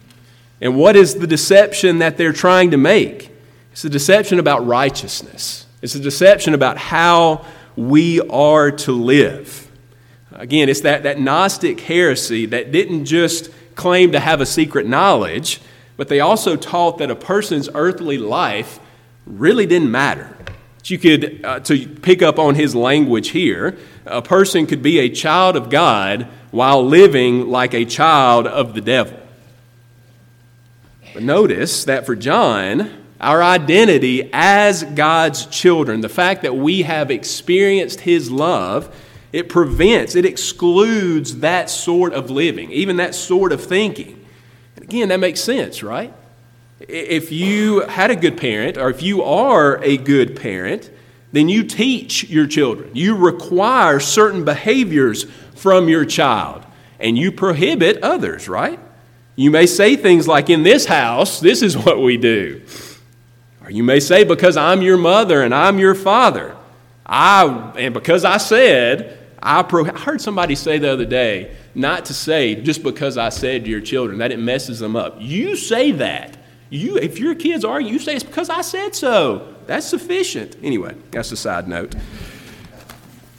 And 0.61 0.77
what 0.77 0.94
is 0.94 1.16
the 1.16 1.27
deception 1.27 1.99
that 1.99 2.16
they're 2.16 2.33
trying 2.33 2.71
to 2.71 2.77
make? 2.77 3.33
It's 3.73 3.85
a 3.85 3.88
deception 3.88 4.38
about 4.38 4.64
righteousness, 4.64 5.66
it's 5.83 5.97
a 5.97 6.01
deception 6.01 6.55
about 6.55 6.79
how 6.79 7.44
we 7.75 8.21
are 8.21 8.71
to 8.71 8.92
live. 8.92 9.68
Again, 10.31 10.68
it's 10.68 10.83
that, 10.83 11.03
that 11.03 11.18
Gnostic 11.18 11.81
heresy 11.81 12.47
that 12.47 12.71
didn't 12.71 13.07
just 13.07 13.51
claim 13.75 14.12
to 14.12 14.21
have 14.21 14.40
a 14.40 14.47
secret 14.47 14.87
knowledge, 14.87 15.61
but 15.97 16.07
they 16.07 16.21
also 16.21 16.55
taught 16.55 16.99
that 16.99 17.11
a 17.11 17.16
person's 17.16 17.68
earthly 17.75 18.18
life 18.18 18.79
really 19.27 19.66
didn't 19.66 19.90
matter. 19.90 20.37
You 20.85 20.99
could, 20.99 21.45
uh, 21.45 21.61
to 21.61 21.87
pick 21.87 22.23
up 22.23 22.38
on 22.38 22.55
his 22.55 22.75
language 22.75 23.31
here, 23.31 23.77
a 24.07 24.23
person 24.23 24.67
could 24.67 24.83
be 24.83 25.01
a 25.01 25.11
child 25.11 25.55
of 25.55 25.69
God 25.69 26.27
while 26.51 26.83
living 26.83 27.49
like 27.49 27.75
a 27.75 27.85
child 27.85 28.47
of 28.47 28.75
the 28.75 28.81
devil. 28.81 29.19
But 31.12 31.23
notice 31.23 31.85
that 31.85 32.07
for 32.07 32.17
John, 32.17 33.05
our 33.21 33.43
identity 33.43 34.31
as 34.33 34.85
God's 34.85 35.47
children, 35.47 36.01
the 36.01 36.09
fact 36.09 36.43
that 36.43 36.57
we 36.57 36.83
have 36.83 37.11
experienced 37.11 38.01
His 38.01 38.31
love, 38.31 38.95
it 39.33 39.49
prevents, 39.49 40.14
it 40.14 40.25
excludes 40.25 41.41
that 41.41 41.69
sort 41.69 42.14
of 42.14 42.31
living, 42.31 42.71
even 42.71 42.97
that 42.97 43.14
sort 43.14 43.53
of 43.53 43.62
thinking. 43.62 44.25
And 44.77 44.85
again, 44.85 45.09
that 45.09 45.21
makes 45.21 45.41
sense, 45.41 45.83
right? 45.83 46.14
If 46.81 47.33
you 47.33 47.81
had 47.81 48.11
a 48.11 48.17
good 48.17 48.37
parent, 48.37 48.79
or 48.79 48.88
if 48.88 49.03
you 49.03 49.23
are 49.23 49.83
a 49.83 49.97
good 49.97 50.37
parent, 50.37 50.91
then 51.33 51.49
you 51.49 51.64
teach 51.64 52.25
your 52.31 52.47
children. 52.47 52.91
You 52.95 53.17
require 53.17 54.01
certain 54.01 54.45
behaviors 54.45 55.25
from 55.55 55.88
your 55.88 56.05
child, 56.05 56.64
and 57.01 57.19
you 57.19 57.33
prohibit 57.33 58.03
others, 58.03 58.49
right? 58.49 58.79
You 59.35 59.51
may 59.51 59.67
say 59.67 59.97
things 59.97 60.27
like, 60.27 60.51
In 60.51 60.62
this 60.62 60.87
house, 60.87 61.41
this 61.41 61.62
is 61.62 61.77
what 61.85 62.01
we 62.01 62.17
do. 62.17 62.62
Or 63.62 63.71
you 63.71 63.83
may 63.83 64.01
say, 64.01 64.25
Because 64.25 64.57
I'm 64.57 64.83
your 64.83 64.99
mother 64.99 65.43
and 65.43 65.55
I'm 65.55 65.79
your 65.79 65.95
father. 65.95 66.57
I, 67.05 67.73
and 67.79 67.95
because 67.95 68.25
I 68.25 68.37
said, 68.37 69.19
I, 69.43 69.62
pro- 69.62 69.87
I 69.87 69.99
heard 69.99 70.21
somebody 70.21 70.55
say 70.55 70.79
the 70.79 70.93
other 70.93 71.07
day, 71.07 71.57
not 71.75 72.07
to 72.07 72.14
say 72.14 72.57
just 72.57 72.83
because 72.83 73.17
I 73.17 73.31
said 73.31 73.64
to 73.64 73.71
your 73.71 73.81
children, 73.81 74.19
that 74.19 74.33
it 74.33 74.38
messes 74.38 74.79
them 74.79 74.97
up. 74.97 75.17
You 75.19 75.57
say 75.57 75.93
that. 75.93 76.37
You, 76.71 76.97
if 76.99 77.19
your 77.19 77.35
kids 77.35 77.65
are, 77.65 77.81
you 77.81 77.99
say 77.99 78.15
it's 78.15 78.25
because 78.25 78.51
I 78.51 78.61
said 78.61 78.95
so. 78.95 79.55
That's 79.67 79.87
sufficient. 79.87 80.57
Anyway, 80.63 80.95
that's 81.11 81.33
a 81.33 81.37
side 81.37 81.69
note. 81.69 81.95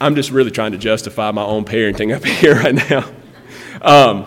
I'm 0.00 0.14
just 0.14 0.30
really 0.30 0.50
trying 0.50 0.72
to 0.72 0.78
justify 0.78 1.30
my 1.30 1.44
own 1.44 1.64
parenting 1.64 2.14
up 2.16 2.24
here 2.24 2.56
right 2.56 2.74
now. 2.74 3.10
Um, 3.82 4.26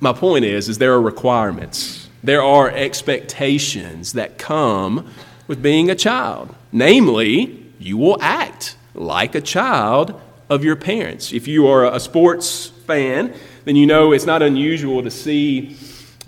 my 0.00 0.12
point 0.12 0.44
is, 0.44 0.68
is 0.68 0.78
there 0.78 0.92
are 0.92 1.00
requirements. 1.00 2.08
There 2.22 2.42
are 2.42 2.70
expectations 2.70 4.14
that 4.14 4.38
come 4.38 5.08
with 5.46 5.62
being 5.62 5.90
a 5.90 5.94
child. 5.94 6.54
Namely, 6.72 7.66
you 7.78 7.96
will 7.96 8.18
act 8.20 8.76
like 8.94 9.34
a 9.34 9.40
child 9.40 10.20
of 10.48 10.64
your 10.64 10.76
parents. 10.76 11.32
If 11.32 11.46
you 11.48 11.66
are 11.68 11.84
a 11.84 12.00
sports 12.00 12.66
fan, 12.66 13.34
then 13.64 13.76
you 13.76 13.86
know 13.86 14.12
it's 14.12 14.26
not 14.26 14.42
unusual 14.42 15.02
to 15.02 15.10
see 15.10 15.76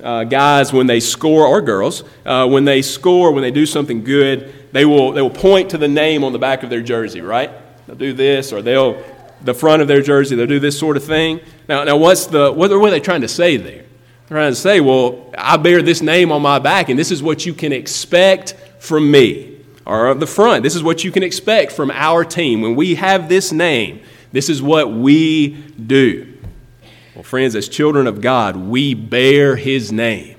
uh, 0.02 0.24
guys 0.24 0.72
when 0.72 0.86
they 0.86 1.00
score, 1.00 1.46
or 1.46 1.60
girls, 1.60 2.04
uh, 2.24 2.46
when 2.46 2.64
they 2.64 2.82
score, 2.82 3.32
when 3.32 3.42
they 3.42 3.50
do 3.50 3.66
something 3.66 4.04
good, 4.04 4.52
they 4.72 4.84
will, 4.84 5.12
they 5.12 5.22
will 5.22 5.30
point 5.30 5.70
to 5.70 5.78
the 5.78 5.88
name 5.88 6.24
on 6.24 6.32
the 6.32 6.38
back 6.38 6.62
of 6.62 6.70
their 6.70 6.82
jersey, 6.82 7.20
right? 7.20 7.50
They'll 7.86 7.96
do 7.96 8.12
this, 8.12 8.52
or 8.52 8.62
they'll 8.62 9.02
the 9.42 9.54
front 9.54 9.82
of 9.82 9.88
their 9.88 10.02
jersey. 10.02 10.36
They'll 10.36 10.46
do 10.46 10.60
this 10.60 10.78
sort 10.78 10.96
of 10.96 11.04
thing. 11.04 11.40
Now, 11.68 11.84
now 11.84 11.96
what's 11.96 12.26
the, 12.26 12.52
what, 12.52 12.70
what 12.70 12.88
are 12.88 12.90
they 12.90 13.00
trying 13.00 13.20
to 13.22 13.28
say 13.28 13.56
there? 13.56 13.84
They're 14.28 14.36
trying 14.36 14.52
to 14.52 14.56
say, 14.56 14.80
well, 14.80 15.32
I 15.36 15.56
bear 15.56 15.80
this 15.82 16.02
name 16.02 16.32
on 16.32 16.42
my 16.42 16.58
back, 16.58 16.88
and 16.88 16.98
this 16.98 17.10
is 17.10 17.22
what 17.22 17.46
you 17.46 17.54
can 17.54 17.72
expect 17.72 18.54
from 18.78 19.10
me. 19.10 19.56
Or 19.86 20.14
the 20.14 20.26
front, 20.26 20.62
this 20.62 20.76
is 20.76 20.82
what 20.82 21.02
you 21.02 21.10
can 21.10 21.22
expect 21.22 21.72
from 21.72 21.90
our 21.90 22.24
team. 22.24 22.60
When 22.60 22.76
we 22.76 22.96
have 22.96 23.28
this 23.28 23.52
name, 23.52 24.02
this 24.32 24.50
is 24.50 24.60
what 24.60 24.92
we 24.92 25.54
do. 25.86 26.27
Well, 27.18 27.24
friends, 27.24 27.56
as 27.56 27.68
children 27.68 28.06
of 28.06 28.20
God, 28.20 28.54
we 28.54 28.94
bear 28.94 29.56
his 29.56 29.90
name. 29.90 30.36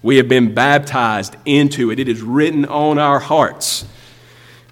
We 0.00 0.16
have 0.16 0.30
been 0.30 0.54
baptized 0.54 1.36
into 1.44 1.90
it, 1.90 1.98
it 1.98 2.08
is 2.08 2.22
written 2.22 2.64
on 2.64 2.98
our 2.98 3.18
hearts. 3.18 3.84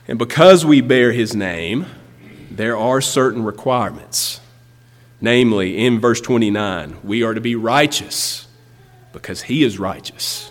And 0.09 0.19
because 0.19 0.65
we 0.65 0.81
bear 0.81 1.13
his 1.13 1.37
name, 1.37 1.85
there 2.51 2.79
are 2.79 3.03
certain 3.03 3.45
requirements. 3.45 4.41
Namely, 5.21 5.77
in 5.77 6.01
verse 6.01 6.23
29, 6.23 6.97
we 7.05 7.23
are 7.25 7.35
to 7.35 7.43
be 7.43 7.57
righteous 7.57 8.49
because 9.13 9.43
he 9.43 9.63
is 9.63 9.79
righteous. 9.79 10.51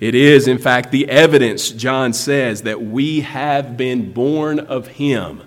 It 0.00 0.14
is, 0.14 0.48
in 0.48 0.56
fact, 0.56 0.90
the 0.90 1.06
evidence, 1.10 1.68
John 1.68 2.14
says, 2.14 2.62
that 2.62 2.80
we 2.80 3.20
have 3.20 3.76
been 3.76 4.14
born 4.14 4.58
of 4.58 4.86
him, 4.86 5.42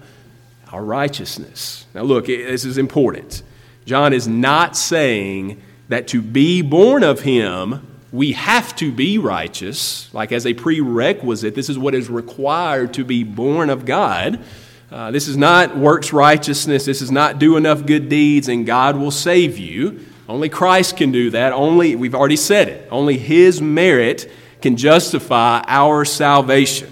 our 0.72 0.84
righteousness. 0.84 1.88
Now, 1.96 2.04
look, 2.04 2.28
this 2.28 2.63
is 2.63 2.78
important. 2.78 3.42
John 3.88 4.12
is 4.12 4.28
not 4.28 4.76
saying 4.76 5.62
that 5.88 6.10
to 6.10 6.21
be 6.21 6.62
born 6.62 7.04
of 7.04 7.21
him, 7.21 7.88
we 8.12 8.34
have 8.34 8.76
to 8.76 8.91
be 8.91 9.17
righteous, 9.17 10.13
like 10.13 10.34
as 10.34 10.45
a 10.45 10.54
prerequisite. 10.54 11.56
This 11.56 11.69
is 11.69 11.80
what 11.80 11.95
is 11.95 12.10
required 12.10 12.93
to 12.95 13.06
be 13.06 13.23
born 13.23 13.69
of 13.69 13.86
God. 13.86 14.41
Uh, 14.91 15.12
this 15.12 15.30
is 15.30 15.38
not 15.38 15.78
works 15.78 16.12
righteousness. 16.12 16.84
This 16.84 17.02
is 17.02 17.12
not 17.12 17.39
do 17.39 17.56
enough 17.56 17.86
good 17.86 18.10
deeds 18.10 18.50
and 18.50 18.65
God 18.65 18.97
will 18.97 19.10
save 19.10 19.58
you. 19.58 20.06
Only 20.28 20.50
Christ 20.50 20.97
can 20.97 21.13
do 21.13 21.30
that. 21.30 21.54
Only, 21.54 21.95
we've 21.95 22.13
already 22.13 22.36
said 22.36 22.67
it, 22.67 22.89
only 22.91 23.17
His 23.17 23.62
merit 23.62 24.30
can 24.62 24.76
justify 24.76 25.63
our 25.65 26.04
salvation. 26.04 26.91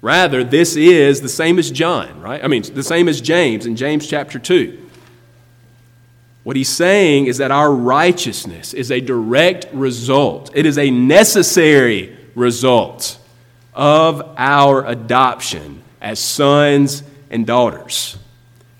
Rather, 0.00 0.42
this 0.42 0.76
is 0.76 1.20
the 1.20 1.28
same 1.28 1.58
as 1.58 1.70
John, 1.70 2.22
right? 2.22 2.42
I 2.42 2.48
mean, 2.48 2.62
the 2.62 2.82
same 2.82 3.06
as 3.06 3.20
James 3.20 3.66
in 3.66 3.76
James 3.76 4.06
chapter 4.08 4.38
2. 4.38 4.84
What 6.46 6.54
he's 6.54 6.68
saying 6.68 7.26
is 7.26 7.38
that 7.38 7.50
our 7.50 7.72
righteousness 7.72 8.72
is 8.72 8.92
a 8.92 9.00
direct 9.00 9.66
result, 9.72 10.52
it 10.54 10.64
is 10.64 10.78
a 10.78 10.92
necessary 10.92 12.16
result 12.36 13.18
of 13.74 14.22
our 14.36 14.86
adoption 14.86 15.82
as 16.00 16.20
sons 16.20 17.02
and 17.30 17.48
daughters. 17.48 18.16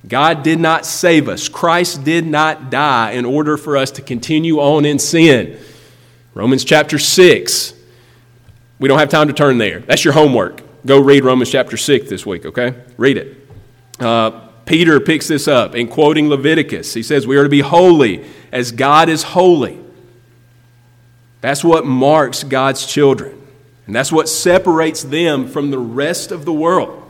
God 0.07 0.45
did 0.45 0.61
not 0.61 0.87
save 0.87 1.29
us. 1.29 1.49
Christ 1.49 2.05
did 2.05 2.25
not 2.25 2.71
die 2.71 3.11
in 3.11 3.25
order 3.25 3.57
for 3.57 3.77
us 3.77 3.91
to 3.91 4.01
continue 4.01 4.61
on 4.61 4.85
in 4.85 5.01
sin. 5.01 5.59
Romans 6.35 6.65
chapter 6.65 7.01
6. 7.01 7.75
We 8.79 8.87
don't 8.87 9.01
have 9.01 9.09
time 9.09 9.27
to 9.27 9.35
turn 9.35 9.59
there. 9.59 9.81
That's 9.81 10.05
your 10.05 10.15
homework. 10.15 10.63
Go 10.87 11.01
read 11.01 11.25
Romans 11.25 11.51
chapter 11.51 11.77
6 11.77 12.09
this 12.09 12.25
week, 12.25 12.47
okay? 12.47 12.81
Read 12.97 13.17
it. 13.17 13.49
Uh, 13.99 14.46
Peter 14.67 14.99
picks 14.99 15.29
this 15.29 15.47
up 15.49 15.75
in 15.75 15.87
quoting 15.89 16.29
Leviticus. 16.29 16.93
He 16.93 17.03
says, 17.03 17.27
We 17.27 17.37
are 17.37 17.45
to 17.45 17.49
be 17.49 17.61
holy 17.61 18.27
as 18.53 18.73
God 18.73 19.09
is 19.09 19.23
holy. 19.23 19.81
That's 21.41 21.63
what 21.63 21.87
marks 21.87 22.43
God's 22.43 22.85
children. 22.85 23.41
And 23.87 23.95
that's 23.95 24.11
what 24.11 24.29
separates 24.29 25.05
them 25.05 25.47
from 25.47 25.71
the 25.71 25.79
rest 25.79 26.33
of 26.33 26.45
the 26.45 26.53
world. 26.53 27.05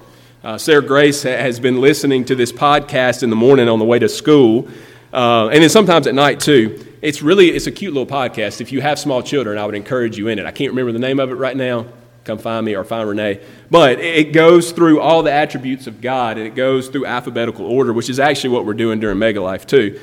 Uh, 0.44 0.58
Sarah 0.58 0.82
Grace 0.82 1.22
has 1.22 1.58
been 1.58 1.80
listening 1.80 2.26
to 2.26 2.34
this 2.34 2.52
podcast 2.52 3.22
in 3.22 3.30
the 3.30 3.36
morning 3.36 3.68
on 3.68 3.78
the 3.78 3.84
way 3.84 3.98
to 3.98 4.08
school, 4.08 4.68
uh, 5.12 5.48
and 5.48 5.62
then 5.62 5.70
sometimes 5.70 6.06
at 6.06 6.14
night 6.14 6.38
too. 6.38 6.84
It's 7.00 7.22
really 7.22 7.48
it's 7.48 7.66
a 7.66 7.72
cute 7.72 7.94
little 7.94 8.06
podcast. 8.06 8.60
If 8.60 8.70
you 8.72 8.80
have 8.82 8.98
small 8.98 9.22
children, 9.22 9.58
I 9.58 9.64
would 9.64 9.74
encourage 9.74 10.18
you 10.18 10.28
in 10.28 10.38
it. 10.38 10.44
I 10.44 10.50
can't 10.50 10.70
remember 10.70 10.92
the 10.92 10.98
name 10.98 11.18
of 11.18 11.30
it 11.30 11.34
right 11.34 11.56
now. 11.56 11.86
Come 12.26 12.38
find 12.38 12.66
me 12.66 12.74
or 12.74 12.82
find 12.82 13.08
Renee. 13.08 13.40
But 13.70 14.00
it 14.00 14.32
goes 14.32 14.72
through 14.72 15.00
all 15.00 15.22
the 15.22 15.32
attributes 15.32 15.86
of 15.86 16.00
God, 16.00 16.38
and 16.38 16.46
it 16.46 16.56
goes 16.56 16.88
through 16.88 17.06
alphabetical 17.06 17.64
order, 17.64 17.92
which 17.92 18.10
is 18.10 18.18
actually 18.18 18.50
what 18.50 18.66
we're 18.66 18.74
doing 18.74 18.98
during 18.98 19.18
Mega 19.18 19.40
Life 19.40 19.64
too. 19.64 20.00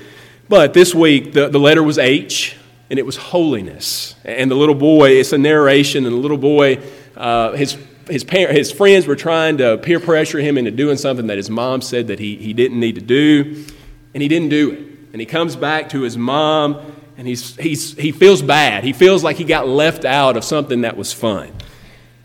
But 0.47 0.73
this 0.73 0.95
week, 0.95 1.33
the, 1.33 1.49
the 1.49 1.59
letter 1.59 1.83
was 1.83 1.97
H, 1.97 2.55
and 2.89 2.97
it 2.97 3.05
was 3.05 3.17
holiness. 3.17 4.15
And 4.23 4.49
the 4.49 4.55
little 4.55 4.75
boy, 4.75 5.11
it's 5.11 5.33
a 5.33 5.37
narration, 5.37 6.05
and 6.05 6.15
the 6.15 6.19
little 6.19 6.37
boy, 6.37 6.81
uh, 7.17 7.51
his 7.51 7.77
his, 8.09 8.23
parent, 8.23 8.57
his 8.57 8.71
friends 8.71 9.05
were 9.05 9.15
trying 9.15 9.57
to 9.57 9.77
peer 9.77 9.99
pressure 9.99 10.39
him 10.39 10.57
into 10.57 10.71
doing 10.71 10.97
something 10.97 11.27
that 11.27 11.37
his 11.37 11.49
mom 11.49 11.81
said 11.81 12.07
that 12.07 12.19
he, 12.19 12.35
he 12.35 12.53
didn't 12.53 12.79
need 12.79 12.95
to 12.95 13.01
do, 13.01 13.65
and 14.13 14.21
he 14.21 14.27
didn't 14.29 14.49
do 14.49 14.71
it. 14.71 14.79
And 15.11 15.21
he 15.21 15.25
comes 15.25 15.55
back 15.55 15.89
to 15.89 16.01
his 16.01 16.17
mom, 16.17 16.93
and 17.17 17.27
he's, 17.27 17.55
he's, 17.57 17.95
he 17.97 18.11
feels 18.11 18.41
bad. 18.41 18.83
He 18.83 18.93
feels 18.93 19.23
like 19.23 19.37
he 19.37 19.43
got 19.43 19.67
left 19.67 20.05
out 20.05 20.35
of 20.35 20.43
something 20.43 20.81
that 20.81 20.97
was 20.97 21.13
fun. 21.13 21.51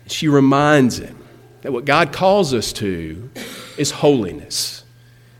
She 0.09 0.27
reminds 0.27 0.97
him 0.97 1.15
that 1.61 1.71
what 1.71 1.85
God 1.85 2.11
calls 2.11 2.53
us 2.53 2.73
to 2.73 3.29
is 3.77 3.91
holiness. 3.91 4.83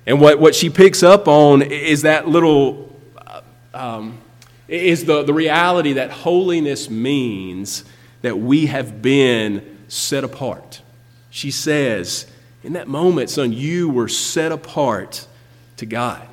And 0.06 0.20
what, 0.20 0.40
what 0.40 0.56
she 0.56 0.70
picks 0.70 1.04
up 1.04 1.28
on 1.28 1.62
is 1.62 2.04
that 2.04 2.28
little, 2.28 2.96
uh, 3.18 3.42
um, 3.74 4.18
is 4.68 5.06
the, 5.06 5.24
the 5.24 5.34
reality 5.34 5.94
that 5.94 6.12
holiness 6.12 6.90
means 6.90 7.84
that 8.22 8.38
we 8.38 8.68
have 8.68 9.02
been 9.02 9.78
set 9.88 10.24
apart. 10.24 10.82
She 11.30 11.52
says, 11.52 12.26
In 12.64 12.74
that 12.74 12.88
moment, 12.88 13.30
son, 13.30 13.54
you 13.54 13.90
were 13.90 14.08
set 14.08 14.52
apart 14.52 15.28
to 15.78 15.86
God. 15.86 16.28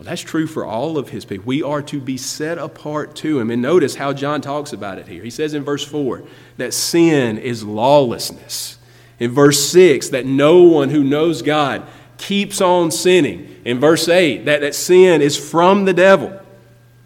Well, 0.00 0.08
that's 0.08 0.22
true 0.22 0.46
for 0.46 0.64
all 0.64 0.96
of 0.96 1.10
his 1.10 1.26
people. 1.26 1.44
We 1.44 1.62
are 1.62 1.82
to 1.82 2.00
be 2.00 2.16
set 2.16 2.56
apart 2.56 3.14
to 3.16 3.38
him. 3.38 3.50
And 3.50 3.60
notice 3.60 3.96
how 3.96 4.14
John 4.14 4.40
talks 4.40 4.72
about 4.72 4.96
it 4.96 5.06
here. 5.06 5.22
He 5.22 5.28
says 5.28 5.52
in 5.52 5.62
verse 5.62 5.84
4 5.84 6.22
that 6.56 6.72
sin 6.72 7.36
is 7.36 7.64
lawlessness. 7.64 8.78
In 9.18 9.30
verse 9.32 9.62
6, 9.68 10.08
that 10.08 10.24
no 10.24 10.62
one 10.62 10.88
who 10.88 11.04
knows 11.04 11.42
God 11.42 11.86
keeps 12.16 12.62
on 12.62 12.90
sinning. 12.90 13.60
In 13.66 13.78
verse 13.78 14.08
8, 14.08 14.46
that, 14.46 14.62
that 14.62 14.74
sin 14.74 15.20
is 15.20 15.36
from 15.36 15.84
the 15.84 15.92
devil 15.92 16.40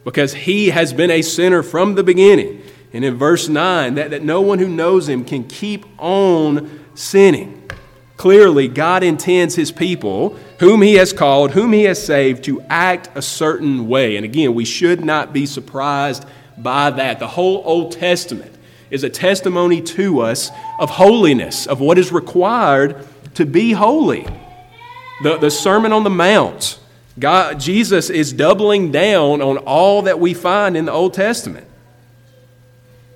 because 0.04 0.32
he 0.32 0.68
has 0.68 0.92
been 0.92 1.10
a 1.10 1.22
sinner 1.22 1.64
from 1.64 1.96
the 1.96 2.04
beginning. 2.04 2.62
And 2.92 3.04
in 3.04 3.16
verse 3.16 3.48
9, 3.48 3.96
that, 3.96 4.10
that 4.10 4.22
no 4.22 4.40
one 4.40 4.60
who 4.60 4.68
knows 4.68 5.08
him 5.08 5.24
can 5.24 5.48
keep 5.48 5.84
on 5.98 6.84
sinning. 6.94 7.68
Clearly, 8.16 8.68
God 8.68 9.02
intends 9.02 9.54
his 9.54 9.72
people, 9.72 10.36
whom 10.60 10.82
he 10.82 10.94
has 10.94 11.12
called, 11.12 11.50
whom 11.50 11.72
he 11.72 11.84
has 11.84 12.04
saved, 12.04 12.44
to 12.44 12.60
act 12.68 13.10
a 13.14 13.22
certain 13.22 13.88
way. 13.88 14.16
And 14.16 14.24
again, 14.24 14.54
we 14.54 14.64
should 14.64 15.04
not 15.04 15.32
be 15.32 15.46
surprised 15.46 16.24
by 16.56 16.90
that. 16.90 17.18
The 17.18 17.26
whole 17.26 17.62
Old 17.64 17.92
Testament 17.92 18.54
is 18.90 19.02
a 19.02 19.10
testimony 19.10 19.80
to 19.80 20.20
us 20.20 20.50
of 20.78 20.90
holiness, 20.90 21.66
of 21.66 21.80
what 21.80 21.98
is 21.98 22.12
required 22.12 23.04
to 23.34 23.44
be 23.44 23.72
holy. 23.72 24.26
The, 25.22 25.36
the 25.38 25.50
Sermon 25.50 25.92
on 25.92 26.04
the 26.04 26.10
Mount, 26.10 26.78
God, 27.18 27.58
Jesus 27.58 28.10
is 28.10 28.32
doubling 28.32 28.92
down 28.92 29.42
on 29.42 29.58
all 29.58 30.02
that 30.02 30.20
we 30.20 30.34
find 30.34 30.76
in 30.76 30.84
the 30.84 30.92
Old 30.92 31.14
Testament. 31.14 31.66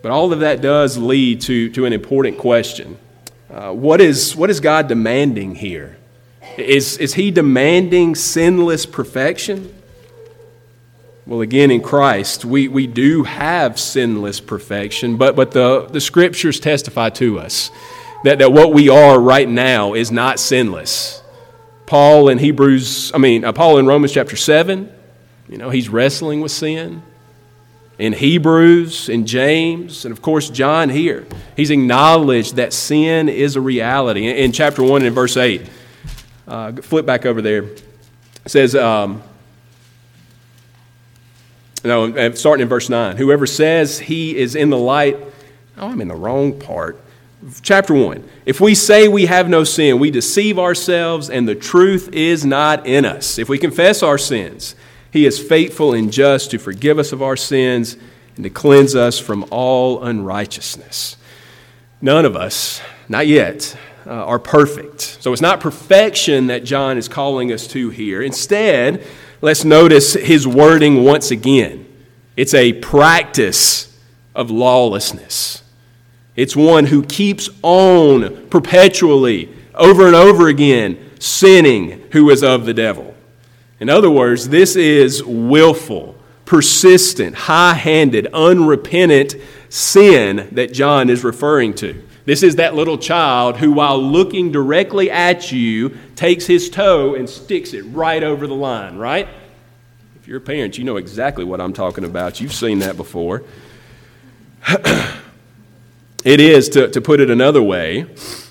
But 0.03 0.11
all 0.11 0.33
of 0.33 0.41
that 0.41 0.61
does 0.61 0.99
lead 0.99 1.41
to, 1.43 1.71
to 1.71 1.85
an 1.85 1.93
important 1.93 2.39
question. 2.39 2.99
Uh, 3.51 3.73
what, 3.73 4.01
is, 4.01 4.37
what 4.37 4.51
is 4.51 4.61
God 4.61 4.89
demanding 4.89 5.55
here? 5.55 5.97
Is, 6.59 6.99
is 6.99 7.15
He 7.15 7.31
demanding 7.31 8.15
sinless 8.15 8.85
perfection? 8.85 9.75
Well, 11.27 11.41
again, 11.41 11.71
in 11.71 11.83
Christ, 11.83 12.45
we, 12.45 12.69
we 12.69 12.87
do 12.87 13.23
have 13.23 13.79
sinless 13.79 14.41
perfection, 14.41 15.17
but, 15.17 15.37
but 15.37 15.53
the, 15.53 15.87
the 15.87 16.01
scriptures 16.01 16.61
testify 16.61 17.11
to 17.11 17.39
us 17.39 17.71
that, 18.25 18.39
that 18.39 18.53
what 18.53 18.73
we 18.73 18.89
are 18.89 19.19
right 19.19 19.49
now 19.49 19.95
is 19.95 20.11
not 20.11 20.39
sinless. 20.39 21.23
Paul 21.87 22.29
in 22.29 22.39
Hebrews, 22.39 23.13
I 23.15 23.19
mean, 23.19 23.45
uh, 23.45 23.53
Paul 23.53 23.79
in 23.79 23.87
Romans 23.87 24.13
chapter 24.13 24.37
7, 24.37 24.93
you 25.49 25.57
know, 25.57 25.71
he's 25.71 25.89
wrestling 25.89 26.41
with 26.43 26.53
sin 26.53 27.03
in 27.99 28.13
Hebrews, 28.13 29.09
in 29.09 29.27
James, 29.27 30.05
and 30.05 30.13
of 30.13 30.23
course, 30.23 30.49
John 30.51 30.89
here. 30.89 31.27
He's 31.57 31.71
acknowledged 31.71 32.57
that 32.57 32.73
sin 32.73 33.29
is 33.29 33.57
a 33.57 33.61
reality. 33.61 34.29
In, 34.29 34.53
chapter 34.53 34.83
1 34.83 35.03
and 35.03 35.15
verse 35.15 35.37
8, 35.37 35.69
uh, 36.47 36.73
flip 36.73 37.05
back 37.05 37.27
over 37.27 37.43
there. 37.43 37.65
It 37.65 37.83
says, 38.47 38.77
um, 38.77 39.23
no, 41.85 42.33
starting 42.35 42.63
in 42.63 42.69
verse 42.69 42.89
9, 42.89 43.17
whoever 43.17 43.47
says 43.47 43.99
he 43.99 44.37
is 44.37 44.55
in 44.55 44.71
the 44.71 44.79
light, 44.79 45.17
oh, 45.77 45.89
I'm 45.89 46.01
in 46.01 46.09
the 46.09 46.15
wrong 46.15 46.59
part. 46.59 47.01
Chapter 47.63 47.95
1. 47.95 48.29
If 48.47 48.61
we 48.61 48.75
say 48.75 49.07
we 49.07 49.27
have 49.27 49.49
no 49.49 49.63
sin, 49.65 49.99
we 49.99 50.11
deceive 50.11 50.59
ourselves, 50.59 51.31
and 51.31 51.49
the 51.49 51.55
truth 51.55 52.11
is 52.13 52.45
not 52.45 52.87
in 52.87 53.05
us. 53.05 53.39
If 53.39 53.49
we 53.49 53.59
confess 53.59 54.03
our 54.03 54.19
sins, 54.19 54.75
he 55.11 55.27
is 55.27 55.39
faithful 55.39 55.95
and 55.95 56.13
just 56.13 56.51
to 56.51 56.59
forgive 56.59 56.99
us 56.99 57.13
of 57.13 57.23
our 57.23 57.37
sins 57.37 57.97
and 58.37 58.45
to 58.45 58.51
cleanse 58.51 58.95
us 58.95 59.19
from 59.19 59.47
all 59.51 60.03
unrighteousness. 60.03 61.17
None 62.01 62.25
of 62.25 62.37
us, 62.37 62.81
not 63.09 63.27
yet, 63.27 63.77
uh, 64.07 64.11
are 64.11 64.39
perfect. 64.39 65.01
So 65.01 65.33
it's 65.33 65.43
not 65.43 65.61
perfection 65.61 66.47
that 66.47 66.65
John 66.65 66.97
is 66.97 67.09
calling 67.09 67.53
us 67.53 67.67
to 67.69 67.91
here. 67.91 68.23
Instead, 68.23 69.05
let's 69.41 69.65
notice 69.65 70.15
his 70.15 70.47
wording 70.47 71.05
once 71.05 71.31
again. 71.31 71.87
It's 72.37 72.55
a 72.55 72.75
practice 72.75 73.99
of 74.35 74.51
lawlessness. 74.51 75.63
It's 76.37 76.55
one 76.55 76.87
who 76.87 77.03
keeps 77.03 77.51
on 77.63 78.47
perpetually, 78.49 79.53
over 79.75 80.07
and 80.07 80.15
over 80.15 80.47
again, 80.47 81.11
sinning, 81.19 82.07
who 82.13 82.31
is 82.31 82.45
of 82.45 82.65
the 82.65 82.75
devil. 82.75 83.08
In 83.81 83.89
other 83.89 84.11
words, 84.11 84.49
this 84.49 84.75
is 84.77 85.23
willful, 85.25 86.17
persistent, 86.45 87.35
high 87.35 87.75
handed, 87.75 88.27
unrepentant 88.33 89.37
sin 89.69 90.49
that 90.53 90.73
John 90.73 91.11
is 91.11 91.23
referring 91.23 91.75
to. 91.75 92.03
This 92.25 92.43
is 92.43 92.57
that 92.57 92.75
little 92.75 92.99
child 92.99 93.57
who, 93.57 93.73
while 93.73 94.03
looking 94.03 94.53
directly 94.53 95.11
at 95.11 95.51
you, 95.51 95.97
takes 96.15 96.47
his 96.47 96.69
toe 96.69 97.15
and 97.15 97.29
sticks 97.29 97.73
it 97.73 97.83
right 97.85 98.23
over 98.23 98.47
the 98.47 98.55
line, 98.55 98.99
right? 98.99 99.29
If 100.17 100.29
you're 100.29 100.39
a 100.39 100.41
parent, 100.41 100.77
you 100.77 100.85
know 100.85 100.97
exactly 100.97 101.45
what 101.45 101.61
I'm 101.61 101.73
talking 101.73 102.05
about. 102.05 102.41
You've 102.41 102.53
seen 102.53 102.81
that 102.81 102.99
before. 102.99 103.45
it 104.69 106.41
is, 106.41 106.69
to, 106.71 106.91
to 106.91 107.01
put 107.01 107.21
it 107.21 107.31
another 107.31 107.63
way, 107.63 108.07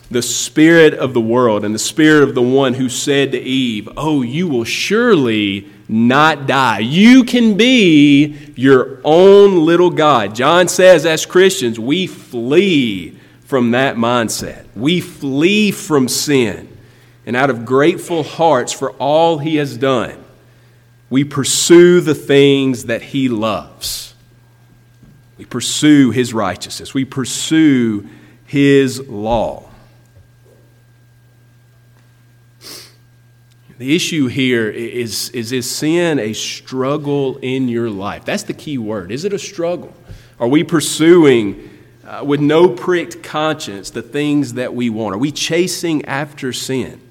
the 0.10 0.22
spirit 0.22 0.94
of 0.94 1.14
the 1.14 1.22
world 1.22 1.66
and 1.66 1.76
the 1.76 1.80
spirit 1.80 2.24
of 2.24 2.36
the 2.36 2.42
one 2.42 2.74
who 2.74 2.90
said 2.90 3.32
to 3.34 3.40
Eve, 3.40 3.90
Oh, 3.98 4.22
you 4.22 4.48
will 4.48 4.64
surely 4.64 5.68
not 5.90 6.48
die. 6.48 6.80
You 6.80 7.24
can 7.24 7.58
be 7.58 8.38
your 8.56 9.00
own 9.04 9.66
little 9.66 9.90
God. 9.90 10.36
John 10.36 10.68
says, 10.68 11.06
as 11.06 11.26
Christians, 11.26 11.80
we 11.80 12.08
flee 12.08 13.18
from 13.46 13.72
that 13.72 13.96
mindset. 13.96 14.66
We 14.76 15.00
flee 15.00 15.72
from 15.72 16.08
sin. 16.08 16.68
And 17.26 17.36
out 17.36 17.50
of 17.50 17.66
grateful 17.66 18.24
hearts 18.24 18.72
for 18.72 18.92
all 18.94 19.38
he 19.38 19.58
has 19.58 19.78
done, 19.78 20.24
we 21.10 21.24
pursue 21.24 22.02
the 22.02 22.16
things 22.16 22.86
that 22.86 23.02
he 23.02 23.30
loves. 23.30 24.14
We 25.38 25.46
pursue 25.46 26.12
his 26.12 26.34
righteousness. 26.34 26.94
We 26.94 27.06
pursue 27.06 28.08
his 28.46 29.08
law. 29.08 29.67
The 33.78 33.96
issue 33.96 34.26
here 34.26 34.70
is, 34.70 35.30
is 35.30 35.52
is 35.52 35.70
sin 35.70 36.18
a 36.18 36.34
struggle 36.34 37.38
in 37.38 37.68
your 37.68 37.92
life? 37.92 38.26
That's 38.26 38.44
the 38.44 38.54
key 38.54 38.80
word. 38.80 39.12
Is 39.12 39.24
it 39.24 39.34
a 39.34 39.40
struggle? 39.40 39.94
Are 40.40 40.48
we 40.48 40.64
pursuing 40.64 41.70
uh, 42.04 42.24
with 42.26 42.40
no 42.40 42.70
pricked 42.70 43.22
conscience 43.22 43.92
the 43.92 44.02
things 44.02 44.54
that 44.54 44.74
we 44.74 44.90
want? 44.90 45.14
Are 45.16 45.20
we 45.20 45.32
chasing 45.32 46.06
after 46.06 46.52
sin? 46.52 47.02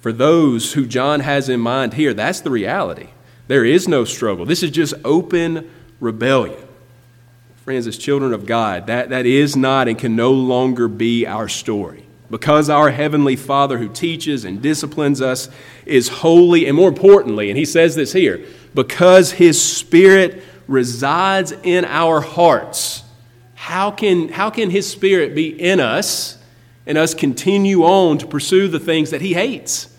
For 0.00 0.12
those 0.12 0.72
who 0.72 0.86
John 0.86 1.20
has 1.20 1.48
in 1.48 1.60
mind 1.60 1.94
here, 1.94 2.14
that's 2.14 2.40
the 2.40 2.50
reality. 2.50 3.10
There 3.46 3.64
is 3.64 3.86
no 3.86 4.04
struggle. 4.04 4.44
This 4.44 4.64
is 4.64 4.72
just 4.72 4.94
open 5.04 5.70
rebellion. 6.00 6.58
Friends, 7.64 7.86
as 7.86 7.96
children 7.96 8.32
of 8.32 8.44
God, 8.44 8.88
that, 8.88 9.10
that 9.10 9.24
is 9.24 9.54
not 9.54 9.86
and 9.86 9.96
can 9.96 10.16
no 10.16 10.32
longer 10.32 10.88
be 10.88 11.26
our 11.26 11.48
story 11.48 12.01
because 12.32 12.70
our 12.70 12.90
Heavenly 12.90 13.36
Father 13.36 13.76
who 13.76 13.90
teaches 13.90 14.46
and 14.46 14.62
disciplines 14.62 15.20
us 15.20 15.50
is 15.84 16.08
holy, 16.08 16.66
and 16.66 16.74
more 16.74 16.88
importantly, 16.88 17.50
and 17.50 17.58
he 17.58 17.66
says 17.66 17.94
this 17.94 18.14
here, 18.14 18.42
because 18.74 19.32
His 19.32 19.60
Spirit 19.60 20.42
resides 20.66 21.52
in 21.62 21.84
our 21.84 22.22
hearts, 22.22 23.04
how 23.54 23.90
can, 23.90 24.30
how 24.30 24.48
can 24.48 24.70
His 24.70 24.90
Spirit 24.90 25.34
be 25.34 25.48
in 25.48 25.78
us 25.78 26.38
and 26.86 26.96
us 26.96 27.12
continue 27.12 27.82
on 27.82 28.16
to 28.16 28.26
pursue 28.26 28.66
the 28.66 28.80
things 28.80 29.10
that 29.10 29.20
He 29.20 29.34
hates? 29.34 29.94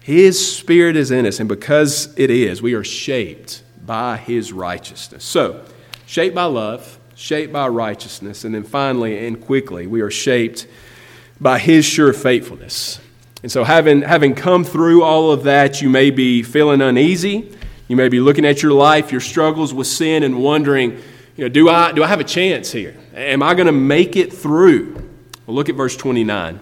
His 0.00 0.54
Spirit 0.54 0.96
is 0.96 1.10
in 1.10 1.24
us, 1.24 1.40
and 1.40 1.48
because 1.48 2.12
it 2.18 2.28
is, 2.28 2.60
we 2.60 2.74
are 2.74 2.84
shaped 2.84 3.62
by 3.86 4.18
His 4.18 4.52
righteousness. 4.52 5.24
So, 5.24 5.64
shaped 6.04 6.34
by 6.34 6.44
love, 6.44 6.98
shaped 7.22 7.52
by 7.52 7.68
righteousness, 7.68 8.44
and 8.44 8.52
then 8.52 8.64
finally 8.64 9.26
and 9.26 9.40
quickly, 9.40 9.86
we 9.86 10.00
are 10.00 10.10
shaped 10.10 10.66
by 11.40 11.60
His 11.60 11.84
sure 11.84 12.12
faithfulness. 12.12 13.00
And 13.44 13.52
so, 13.52 13.62
having, 13.62 14.02
having 14.02 14.34
come 14.34 14.64
through 14.64 15.04
all 15.04 15.30
of 15.30 15.44
that, 15.44 15.80
you 15.80 15.88
may 15.88 16.10
be 16.10 16.42
feeling 16.42 16.82
uneasy. 16.82 17.56
You 17.86 17.94
may 17.94 18.08
be 18.08 18.18
looking 18.18 18.44
at 18.44 18.60
your 18.60 18.72
life, 18.72 19.12
your 19.12 19.20
struggles 19.20 19.72
with 19.72 19.86
sin, 19.86 20.24
and 20.24 20.42
wondering, 20.42 21.00
you 21.36 21.44
know, 21.44 21.48
do 21.48 21.68
I, 21.68 21.92
do 21.92 22.02
I 22.02 22.08
have 22.08 22.18
a 22.18 22.24
chance 22.24 22.72
here? 22.72 22.96
Am 23.14 23.42
I 23.42 23.54
going 23.54 23.66
to 23.66 23.72
make 23.72 24.16
it 24.16 24.32
through? 24.32 24.94
Well, 25.46 25.54
look 25.54 25.68
at 25.68 25.76
verse 25.76 25.96
29. 25.96 26.58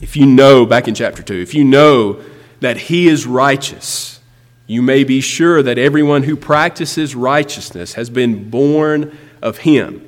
If 0.00 0.16
you 0.16 0.24
know, 0.24 0.64
back 0.64 0.88
in 0.88 0.94
chapter 0.94 1.22
2, 1.22 1.34
if 1.34 1.52
you 1.52 1.64
know 1.64 2.22
that 2.60 2.78
he 2.78 3.08
is 3.08 3.26
righteous, 3.26 4.20
you 4.66 4.80
may 4.80 5.04
be 5.04 5.20
sure 5.20 5.62
that 5.62 5.76
everyone 5.76 6.22
who 6.22 6.34
practices 6.34 7.14
righteousness 7.14 7.94
has 7.94 8.08
been 8.08 8.48
born 8.48 9.16
of 9.46 9.58
him. 9.58 10.06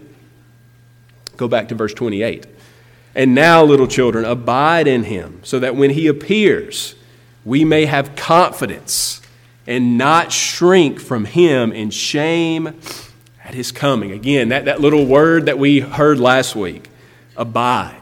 Go 1.37 1.48
back 1.48 1.68
to 1.68 1.74
verse 1.74 1.94
28. 1.94 2.46
And 3.14 3.35
now, 3.35 3.64
little 3.64 3.87
children, 3.87 4.24
abide 4.24 4.87
in 4.87 5.05
him, 5.05 5.40
so 5.42 5.59
that 5.59 5.74
when 5.74 5.90
he 5.90 6.07
appears, 6.07 6.94
we 7.44 7.64
may 7.64 7.87
have 7.87 8.16
confidence 8.16 9.22
and 9.66 9.96
not 9.96 10.33
shrink 10.33 11.01
from 11.01 11.24
him 11.24 11.72
in 11.72 11.90
shame 11.90 12.68
at 13.44 13.55
his 13.55 13.72
coming. 13.72 14.12
Again, 14.12 14.51
that, 14.51 14.66
that 14.66 14.81
little 14.81 15.07
word 15.07 15.46
that 15.46 15.59
we 15.59 15.81
heard 15.81 16.18
last 16.20 16.55
week 16.55 16.88
abide 17.37 17.98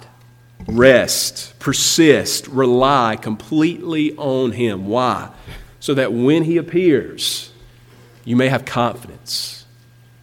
rest, 0.67 1.59
persist, 1.59 2.49
rely 2.49 3.17
completely 3.17 4.15
on 4.17 4.53
Him. 4.53 4.87
Why? 4.87 5.31
So 5.81 5.95
that 5.95 6.13
when 6.13 6.45
He 6.45 6.57
appears, 6.57 7.53
you 8.25 8.37
may 8.37 8.49
have 8.49 8.65
confidence. 8.65 9.56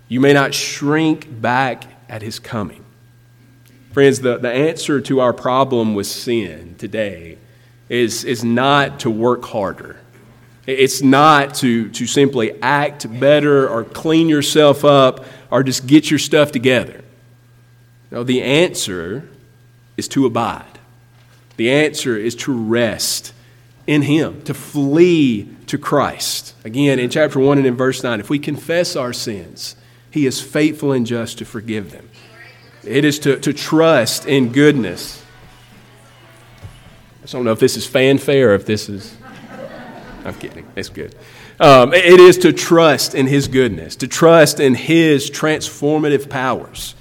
You 0.08 0.20
may 0.20 0.34
not 0.34 0.54
shrink 0.54 1.42
back 1.42 1.86
at 2.10 2.22
His 2.22 2.40
coming. 2.40 2.84
Friends, 3.92 4.22
the, 4.22 4.38
the 4.38 4.52
answer 4.52 5.02
to 5.02 5.20
our 5.20 5.34
problem 5.34 5.94
with 5.94 6.08
sin 6.08 6.76
today 6.78 7.38
is, 7.90 8.24
is 8.24 8.44
not 8.44 9.02
to 9.02 9.10
work 9.10 9.46
harder. 9.46 10.00
It's 10.66 11.02
not 11.02 11.56
to, 11.56 11.90
to 11.90 12.08
simply 12.08 12.60
act 12.62 13.20
better 13.20 13.68
or 13.68 13.84
clean 13.84 14.30
yourself 14.30 14.86
up 14.86 15.26
or 15.52 15.62
just 15.62 15.86
get 15.86 16.10
your 16.10 16.20
stuff 16.20 16.52
together. 16.52 17.04
No, 18.10 18.24
the 18.24 18.42
answer 18.42 19.30
is 19.98 20.08
to 20.10 20.26
abide. 20.26 20.80
The 21.58 21.70
answer 21.70 22.18
is 22.18 22.36
to 22.36 22.54
rest 22.54 23.34
in 23.86 24.04
Him, 24.04 24.42
to 24.44 24.54
flee 24.54 25.50
to 25.68 25.78
Christ. 25.78 26.56
Again, 26.64 26.98
in 27.00 27.10
chapter 27.10 27.40
1 27.40 27.58
and 27.58 27.68
in 27.68 27.76
verse 27.76 28.02
9, 28.02 28.20
if 28.20 28.30
we 28.30 28.40
confess 28.40 28.96
our 28.96 29.14
sins, 29.14 29.76
He 30.14 30.26
is 30.26 30.40
faithful 30.40 30.92
and 30.92 31.06
just 31.06 31.40
to 31.40 31.46
forgive 31.46 31.92
them. 31.92 32.10
It 32.86 33.04
is 33.04 33.20
to, 33.20 33.40
to 33.40 33.52
trust 33.52 34.26
in 34.26 34.52
goodness. 34.52 35.24
I 37.24 37.26
don't 37.26 37.44
know 37.44 37.52
if 37.52 37.60
this 37.60 37.76
is 37.76 37.88
fanfare 37.88 38.52
or 38.52 38.56
if 38.56 38.66
this 38.66 38.88
is. 38.90 39.18
I'm 40.24 40.36
kidding. 40.36 40.66
It's 40.76 40.90
good. 40.90 41.16
Um, 41.60 41.94
it 41.94 42.20
is 42.20 42.38
to 42.40 42.54
trust 42.54 43.16
in 43.16 43.28
His 43.28 43.48
goodness, 43.48 43.96
to 43.98 44.08
trust 44.08 44.60
in 44.60 44.76
His 44.76 45.32
transformative 45.32 46.30
powers 46.30 46.96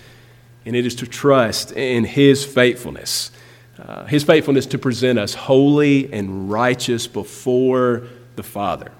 and 0.64 0.77
it 0.77 0.87
is 0.87 0.94
to 0.96 1.07
trust 1.07 1.72
in 1.72 2.05
His 2.05 2.44
faithfulness. 2.44 3.31
Uh, 3.79 4.05
his 4.05 4.22
faithfulness 4.22 4.66
to 4.66 4.79
present 4.79 5.18
us 5.18 5.35
holy 5.35 6.12
and 6.12 6.48
righteous 6.51 7.09
before 7.09 8.05
the 8.37 8.42
Father. 8.42 8.92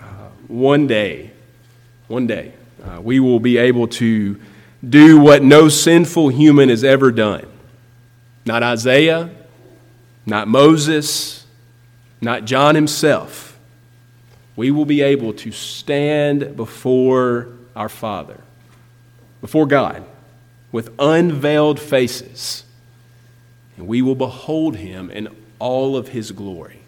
Uh, 0.00 0.28
one 0.46 0.86
day, 0.86 1.32
one 2.06 2.26
day, 2.26 2.52
uh, 2.82 3.00
we 3.00 3.20
will 3.20 3.40
be 3.40 3.58
able 3.58 3.88
to 3.88 4.40
do 4.86 5.20
what 5.20 5.42
no 5.42 5.68
sinful 5.68 6.28
human 6.28 6.68
has 6.68 6.82
ever 6.82 7.12
done. 7.12 7.46
Not 8.44 8.62
Isaiah, 8.62 9.30
not 10.26 10.48
Moses, 10.48 11.46
not 12.20 12.44
John 12.44 12.74
himself. 12.74 13.58
We 14.56 14.70
will 14.70 14.84
be 14.84 15.00
able 15.00 15.32
to 15.34 15.52
stand 15.52 16.56
before 16.56 17.48
our 17.74 17.88
Father, 17.88 18.40
before 19.40 19.66
God 19.66 20.04
with 20.72 20.90
unveiled 20.98 21.78
faces, 21.78 22.64
and 23.76 23.86
we 23.86 24.02
will 24.02 24.14
behold 24.14 24.76
him 24.76 25.10
in 25.10 25.28
all 25.58 25.96
of 25.96 26.08
his 26.08 26.32
glory. 26.32 26.80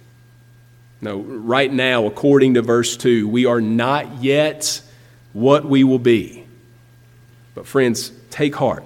Now, 1.01 1.17
right 1.17 1.73
now, 1.73 2.07
according 2.07 2.55
to 2.55 2.63
verse 2.63 2.97
2, 2.97 3.29
we 3.29 3.45
are 3.45 3.61
not 3.61 4.23
yet 4.23 4.81
what 5.35 5.67
we 5.67 5.85
will 5.85 5.99
be. 5.99 6.47
But, 7.55 7.67
friends, 7.67 8.11
take 8.31 8.55
heart. 8.55 8.85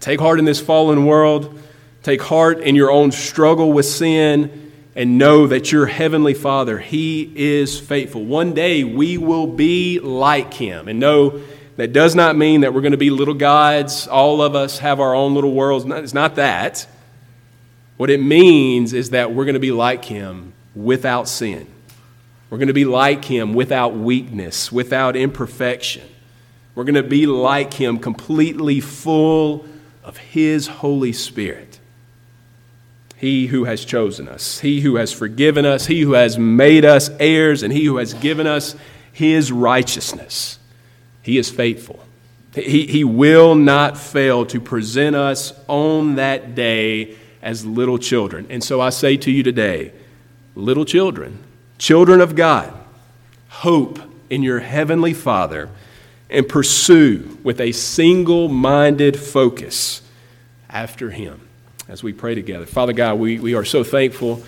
Take 0.00 0.18
heart 0.18 0.40
in 0.40 0.44
this 0.44 0.60
fallen 0.60 1.06
world. 1.06 1.60
Take 2.02 2.20
heart 2.20 2.60
in 2.60 2.74
your 2.74 2.90
own 2.90 3.12
struggle 3.12 3.72
with 3.72 3.86
sin 3.86 4.72
and 4.96 5.18
know 5.18 5.46
that 5.46 5.72
your 5.72 5.86
heavenly 5.86 6.34
Father, 6.34 6.78
He 6.78 7.32
is 7.34 7.78
faithful. 7.78 8.24
One 8.24 8.52
day 8.52 8.84
we 8.84 9.18
will 9.18 9.46
be 9.46 10.00
like 10.00 10.52
Him 10.52 10.88
and 10.88 11.00
know 11.00 11.40
that 11.76 11.92
does 11.92 12.14
not 12.14 12.36
mean 12.36 12.60
that 12.60 12.72
we're 12.74 12.82
going 12.82 12.92
to 12.92 12.98
be 12.98 13.10
little 13.10 13.34
gods. 13.34 14.06
All 14.06 14.42
of 14.42 14.54
us 14.54 14.78
have 14.78 15.00
our 15.00 15.14
own 15.14 15.34
little 15.34 15.52
worlds. 15.52 15.84
It's 15.86 16.14
not 16.14 16.36
that. 16.36 16.86
What 17.96 18.10
it 18.10 18.20
means 18.20 18.92
is 18.92 19.10
that 19.10 19.32
we're 19.32 19.44
going 19.44 19.54
to 19.54 19.60
be 19.60 19.72
like 19.72 20.04
Him 20.04 20.52
without 20.74 21.28
sin. 21.28 21.66
We're 22.54 22.58
going 22.58 22.68
to 22.68 22.72
be 22.72 22.84
like 22.84 23.24
Him 23.24 23.52
without 23.52 23.96
weakness, 23.96 24.70
without 24.70 25.16
imperfection. 25.16 26.04
We're 26.76 26.84
going 26.84 26.94
to 26.94 27.02
be 27.02 27.26
like 27.26 27.74
Him 27.74 27.98
completely 27.98 28.78
full 28.78 29.66
of 30.04 30.18
His 30.18 30.68
Holy 30.68 31.12
Spirit. 31.12 31.80
He 33.16 33.48
who 33.48 33.64
has 33.64 33.84
chosen 33.84 34.28
us, 34.28 34.60
He 34.60 34.82
who 34.82 34.94
has 34.94 35.12
forgiven 35.12 35.66
us, 35.66 35.86
He 35.86 36.02
who 36.02 36.12
has 36.12 36.38
made 36.38 36.84
us 36.84 37.10
heirs, 37.18 37.64
and 37.64 37.72
He 37.72 37.86
who 37.86 37.96
has 37.96 38.14
given 38.14 38.46
us 38.46 38.76
His 39.12 39.50
righteousness. 39.50 40.60
He 41.22 41.38
is 41.38 41.50
faithful. 41.50 42.06
He, 42.54 42.86
he 42.86 43.02
will 43.02 43.56
not 43.56 43.98
fail 43.98 44.46
to 44.46 44.60
present 44.60 45.16
us 45.16 45.52
on 45.66 46.14
that 46.14 46.54
day 46.54 47.16
as 47.42 47.66
little 47.66 47.98
children. 47.98 48.46
And 48.48 48.62
so 48.62 48.80
I 48.80 48.90
say 48.90 49.16
to 49.16 49.32
you 49.32 49.42
today, 49.42 49.90
little 50.54 50.84
children, 50.84 51.43
children 51.78 52.20
of 52.20 52.36
God, 52.36 52.72
hope 53.48 53.98
in 54.30 54.42
your 54.42 54.60
heavenly 54.60 55.14
Father 55.14 55.68
and 56.30 56.48
pursue 56.48 57.38
with 57.42 57.60
a 57.60 57.72
single 57.72 58.48
minded 58.48 59.18
focus 59.18 60.02
after 60.68 61.10
Him 61.10 61.40
as 61.88 62.02
we 62.02 62.12
pray 62.12 62.34
together. 62.34 62.66
Father 62.66 62.92
God, 62.92 63.18
we, 63.18 63.38
we 63.38 63.54
are 63.54 63.64
so 63.64 63.84
thankful 63.84 64.42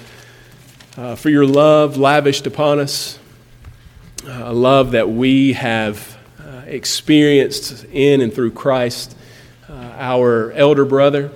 uh, 0.96 1.14
for 1.14 1.30
your 1.30 1.46
love 1.46 1.96
lavished 1.96 2.46
upon 2.46 2.80
us, 2.80 3.18
a 4.26 4.52
love 4.52 4.92
that 4.92 5.08
we 5.08 5.52
have 5.52 6.16
experienced 6.66 7.84
in 7.92 8.20
and 8.20 8.32
through 8.34 8.50
Christ, 8.50 9.16
uh, 9.68 9.72
our 9.72 10.52
elder 10.52 10.84
brother, 10.84 11.30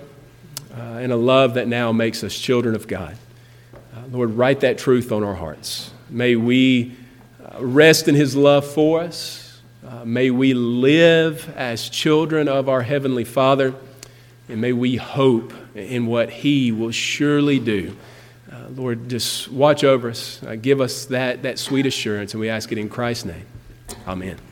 uh, 0.76 0.81
and 0.81 1.12
a 1.12 1.16
love 1.16 1.55
that 1.55 1.68
now 1.68 1.92
makes 1.92 2.22
us 2.24 2.37
children 2.37 2.74
of 2.74 2.87
God. 2.87 3.16
Uh, 4.11 4.16
Lord, 4.16 4.31
write 4.31 4.61
that 4.61 4.79
truth 4.79 5.12
on 5.12 5.25
our 5.25 5.35
hearts. 5.35 5.90
May 6.09 6.37
we 6.37 6.96
uh, 7.42 7.64
rest 7.64 8.09
in 8.09 8.14
His 8.14 8.37
love 8.37 8.66
for 8.66 9.01
us. 9.01 9.61
Uh, 9.87 10.04
may 10.04 10.31
we 10.31 10.54
live 10.54 11.52
as 11.56 11.88
children 11.88 12.48
of 12.48 12.69
our 12.69 12.83
Heavenly 12.83 13.25
Father. 13.25 13.75
And 14.48 14.61
may 14.61 14.73
we 14.73 14.96
hope 14.96 15.52
in 15.75 16.06
what 16.06 16.31
He 16.31 16.73
will 16.73 16.90
surely 16.90 17.58
do. 17.58 17.96
Uh, 18.50 18.67
Lord, 18.71 19.08
just 19.08 19.50
watch 19.50 19.85
over 19.85 20.11
us. 20.11 20.42
give 20.61 20.81
us 20.81 21.06
that, 21.06 21.42
that 21.44 21.58
sweet 21.58 21.87
assurance, 21.87 22.35
and 22.35 22.40
we 22.40 22.48
ask 22.48 22.73
it 22.73 22.79
in 22.79 22.88
Christ's 22.88 23.27
name. 23.27 23.46
Amen. 24.06 24.50